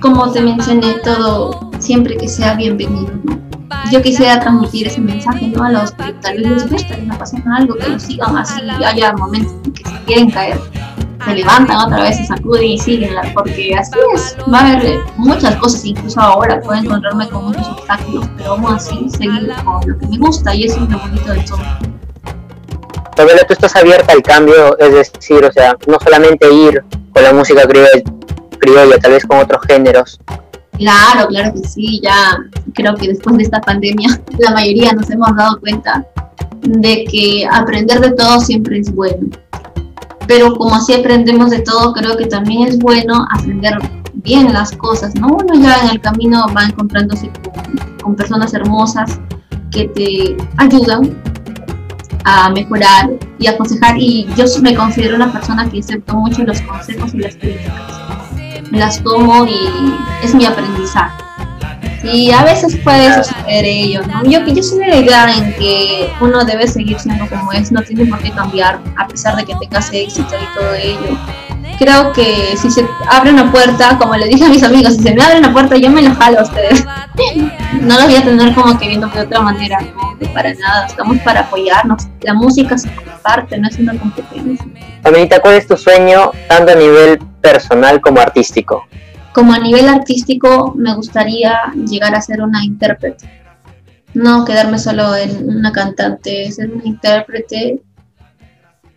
[0.01, 3.50] como te mencioné, todo siempre que sea bienvenido, ¿no?
[3.91, 5.63] Yo quisiera transmitir ese mensaje ¿no?
[5.63, 6.95] a los que tal vez les gusta,
[7.57, 10.59] algo, que lo sigan así, haya momentos en que se quieren caer,
[11.25, 15.55] se levantan otra vez, se sacuden y siguen, porque así es, va a haber muchas
[15.57, 20.07] cosas, incluso ahora puedo encontrarme con muchos obstáculos, pero vamos así seguir con lo que
[20.07, 21.59] me gusta y eso es lo bonito de todo.
[23.15, 27.33] Pamela, tú estás abierta al cambio, es decir, o sea, no solamente ir con la
[27.33, 27.89] música criolla,
[28.59, 30.19] criolla tal vez con otros géneros,
[30.81, 32.39] Claro, claro que sí, ya
[32.73, 36.03] creo que después de esta pandemia la mayoría nos hemos dado cuenta
[36.63, 39.27] de que aprender de todo siempre es bueno.
[40.25, 43.77] pero como así aprendemos de todo, creo que también es bueno aprender
[44.23, 45.27] bien las cosas, ¿no?
[45.27, 49.19] Uno ya en el camino va encontrándose con, con personas hermosas
[49.69, 51.15] que te ayudan
[52.23, 57.13] a mejorar y aconsejar y yo me considero una persona que acepto mucho los consejos
[57.13, 58.00] y las críticas.
[58.71, 61.23] Las tomo y es mi aprendizaje.
[62.03, 64.23] Y a veces puede suceder ello, ¿no?
[64.23, 68.05] Yo, yo soy de la en que uno debe seguir siendo como es, no tiene
[68.07, 71.17] por qué cambiar a pesar de que tengas éxito y todo ello
[71.77, 75.13] creo que si se abre una puerta, como le dije a mis amigos, si se
[75.13, 76.85] me abre una puerta yo me la jalo a ustedes.
[77.81, 81.17] no los voy a tener como que viendo de otra manera, no, para nada, estamos
[81.19, 82.07] para apoyarnos.
[82.21, 84.65] La música se comparte, no es una competencia.
[85.03, 88.85] Amelita, ¿cuál es tu sueño tanto a nivel personal como artístico?
[89.33, 93.29] Como a nivel artístico me gustaría llegar a ser una intérprete.
[94.13, 97.81] No quedarme solo en una cantante, ser una intérprete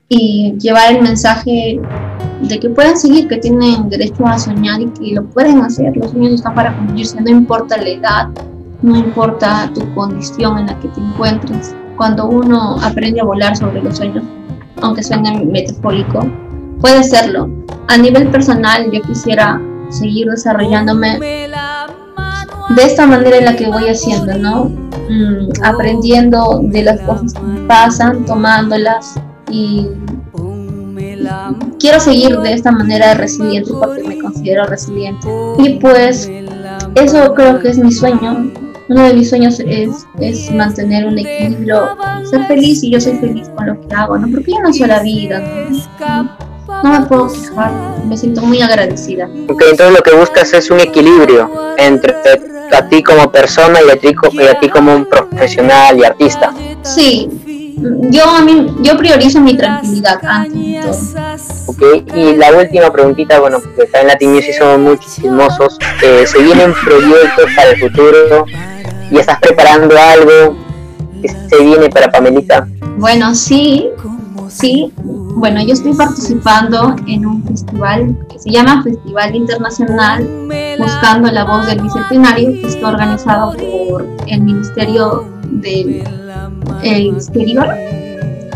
[0.09, 1.81] y llevar el mensaje
[2.43, 5.97] de que pueden seguir, que tienen derecho a soñar y que lo pueden hacer.
[5.97, 8.29] Los sueños están para cumplirse, no importa la edad,
[8.83, 11.75] no importa tu condición en la que te encuentres.
[11.97, 14.25] Cuando uno aprende a volar sobre los sueños,
[14.83, 16.27] aunque suene metafórico,
[16.81, 17.49] puede serlo.
[17.89, 19.61] A nivel personal, yo quisiera
[19.91, 21.19] seguir desarrollándome
[22.77, 24.65] de esta manera en la que voy haciendo, ¿no?
[25.09, 29.15] Mm, aprendiendo de las cosas que pasan, tomándolas
[29.51, 29.87] y
[31.79, 35.29] quiero seguir de esta manera resiliente porque me considero resiliente.
[35.59, 36.31] Y pues
[36.95, 38.53] eso creo que es mi sueño.
[38.89, 41.97] Uno de mis sueños es, es mantener un equilibrio,
[42.29, 44.29] ser feliz y yo soy feliz con lo que hago, ¿no?
[44.29, 46.31] Porque yo no soy la vida, ¿no?
[46.83, 47.73] me puedo fijar,
[48.07, 49.29] me siento muy agradecida.
[49.49, 52.15] Ok, entonces lo que buscas es un equilibrio entre
[52.73, 56.53] a ti como persona y a ti, y a ti como un profesional y artista.
[56.83, 57.64] Sí,
[58.11, 61.15] yo a mí, yo priorizo mi tranquilidad antes
[61.67, 61.83] Ok,
[62.15, 66.43] y la última preguntita, bueno, porque acá en Latin Music somos muy chismosos, eh, ¿se
[66.43, 68.47] vienen proyectos para el futuro?
[69.11, 70.57] ¿Y estás preparando algo
[71.21, 72.69] que se viene para Pamelita?
[72.97, 73.89] Bueno, sí,
[74.49, 74.93] sí.
[74.97, 80.27] Bueno, yo estoy participando en un festival que se llama Festival Internacional
[80.79, 86.05] Buscando la Voz del Bicentenario, que está organizado por el Ministerio del
[86.83, 87.67] exterior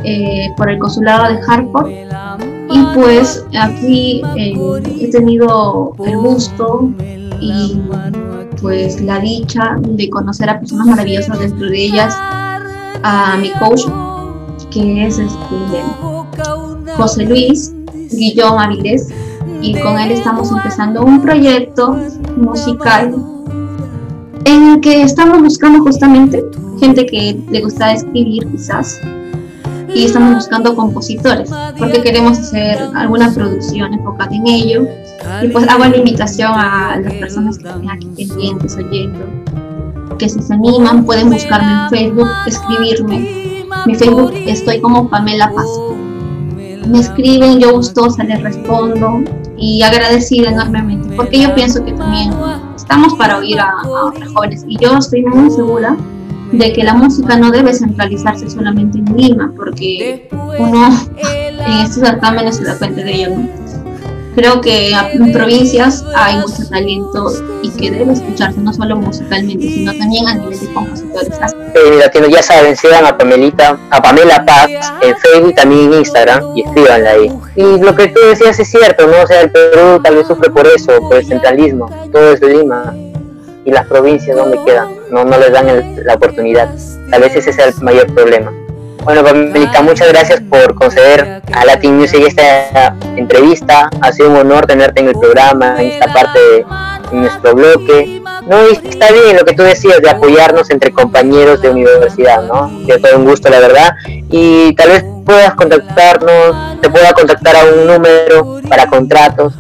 [0.05, 1.91] eh, por el consulado de Hartford.
[2.71, 4.53] Y pues aquí eh,
[5.01, 6.91] he tenido el gusto
[7.41, 7.81] y
[8.61, 12.15] pues la dicha de conocer a personas maravillosas dentro de ellas
[13.03, 13.83] a mi coach
[14.71, 15.37] que es este,
[16.97, 17.73] José Luis
[18.11, 19.09] Guillón Avilés.
[19.61, 21.97] Y con él estamos empezando un proyecto
[22.37, 23.15] musical
[24.45, 26.45] en el que estamos buscando justamente
[26.79, 29.01] gente que le gusta escribir quizás
[29.95, 34.87] y estamos buscando compositores porque queremos hacer alguna producción enfocada en ello
[35.43, 39.27] y pues hago la invitación a las personas que estén aquí pendientes oyendo
[40.19, 43.65] que si se animan pueden buscarme en Facebook escribirme.
[43.87, 45.69] Mi Facebook estoy como Pamela Paz.
[46.89, 49.23] Me escriben yo gustosa les respondo
[49.57, 52.33] y agradecida enormemente porque yo pienso que también
[52.75, 55.97] estamos para oír a, a otros jóvenes y yo estoy muy segura
[56.53, 60.29] de que la música no debe centralizarse solamente en Lima, porque
[60.59, 60.89] uno
[61.67, 63.37] en estos certámenes se da cuenta de ello.
[64.35, 69.93] Creo que en provincias hay mucho talento y que debe escucharse no solo musicalmente, sino
[69.99, 71.29] también a nivel de compositores.
[71.75, 74.71] Eh, ya saben, sigan a Pamelita, a Pamela Paz
[75.03, 77.33] en Facebook y también en Instagram y escríbanla ahí.
[77.57, 79.23] Y lo que tú decías es cierto, ¿no?
[79.25, 82.95] O sea, el Perú tal vez sufre por eso, por el centralismo, todo es Lima
[83.65, 85.67] y las provincias donde quedan, no, no les dan
[86.05, 86.71] la oportunidad.
[87.11, 88.53] Tal vez ese sea el mayor problema.
[89.05, 89.23] Bueno,
[89.85, 93.89] muchas gracias por conceder a Latin Music esta entrevista.
[94.03, 96.67] Ha sido un honor tenerte en el programa, en esta parte de
[97.13, 98.21] nuestro bloque.
[98.47, 102.69] No, está bien lo que tú decías de apoyarnos entre compañeros de universidad, ¿no?
[102.87, 103.95] De todo un gusto, la verdad.
[104.31, 109.55] Y tal vez puedas contactarnos, te pueda contactar a un número para contratos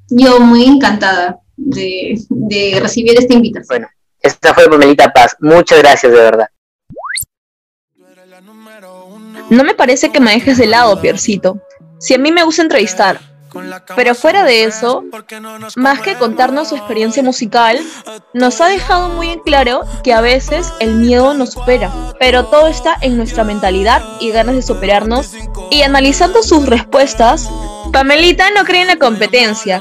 [0.08, 3.66] yo muy encantada de, de recibir esta invitación.
[3.68, 3.88] Bueno,
[4.20, 5.36] esta fue Pamelita Paz.
[5.40, 6.46] Muchas gracias, de verdad.
[9.50, 11.60] No me parece que me dejes de lado, Piercito.
[11.98, 13.20] Si a mí me gusta entrevistar,
[13.96, 15.04] pero fuera de eso,
[15.76, 17.78] más que contarnos su experiencia musical,
[18.32, 22.68] nos ha dejado muy en claro que a veces el miedo nos supera, pero todo
[22.68, 25.32] está en nuestra mentalidad y ganas de superarnos.
[25.70, 27.48] Y analizando sus respuestas,
[27.92, 29.80] Pamelita no cree en la competencia,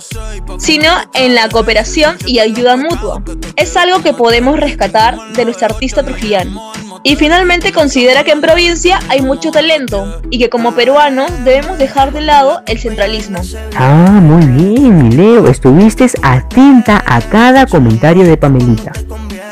[0.57, 3.21] sino en la cooperación y ayuda mutua.
[3.55, 6.71] Es algo que podemos rescatar de nuestro artista trujillano.
[7.03, 12.11] Y finalmente considera que en provincia hay mucho talento y que como peruanos debemos dejar
[12.11, 13.41] de lado el centralismo.
[13.75, 15.47] Ah, muy bien, mi Leo.
[15.47, 18.91] Estuviste atenta a cada comentario de Pamelita.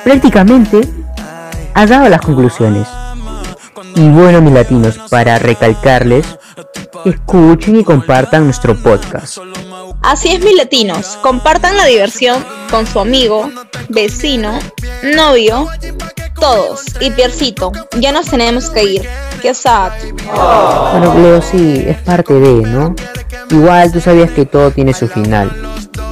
[0.03, 0.81] Prácticamente
[1.73, 2.87] has dado las conclusiones.
[3.95, 6.25] Y bueno, mis latinos, para recalcarles,
[7.05, 9.37] escuchen y compartan nuestro podcast.
[10.01, 13.49] Así es, mis latinos, compartan la diversión con su amigo,
[13.89, 14.59] vecino,
[15.15, 15.67] novio,
[16.39, 16.83] todos.
[16.99, 19.09] Y Piercito, ya nos tenemos que ir.
[19.41, 19.91] Qué sad.
[20.91, 22.95] Bueno, Leo, sí, es parte de, ¿no?
[23.49, 25.51] Igual tú sabías que todo tiene su final.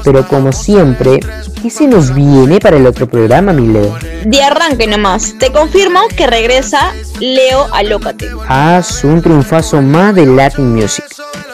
[0.06, 1.20] Pero como siempre,
[1.62, 3.98] ¿qué se nos viene para el otro programa, mi Leo?
[4.24, 8.30] De arranque nomás, te confirmo que regresa Leo Alócate.
[8.48, 11.06] Haz un triunfazo más de Latin Music.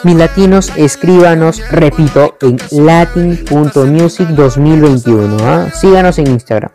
[0.04, 5.36] Mis latinos, escríbanos, repito, en latin.music 2021.
[5.40, 5.68] ¿ah?
[5.72, 6.70] Síganos en Instagram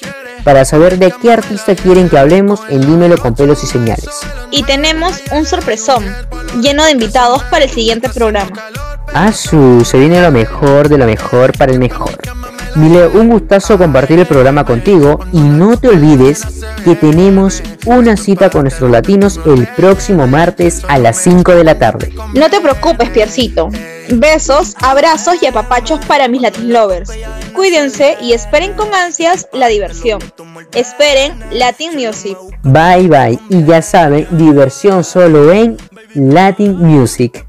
[0.47, 4.07] para saber de qué artista quieren que hablemos en Dímelo con pelos y señales.
[4.49, 6.05] Y tenemos un sorpresón
[6.61, 8.55] lleno de invitados para el siguiente programa.
[9.13, 12.17] Asu, se viene lo mejor de lo mejor para el mejor.
[12.77, 16.43] Mile, un gustazo compartir el programa contigo y no te olvides
[16.83, 21.79] que tenemos una cita con nuestros latinos el próximo martes a las 5 de la
[21.79, 22.13] tarde.
[22.35, 23.69] No te preocupes, Piercito.
[24.09, 27.11] Besos, abrazos y apapachos para mis Latin lovers.
[27.55, 30.19] Cuídense y esperen con ansias la diversión.
[30.75, 32.37] Esperen Latin Music.
[32.61, 35.77] Bye bye y ya saben, diversión solo en
[36.13, 37.46] Latin Music.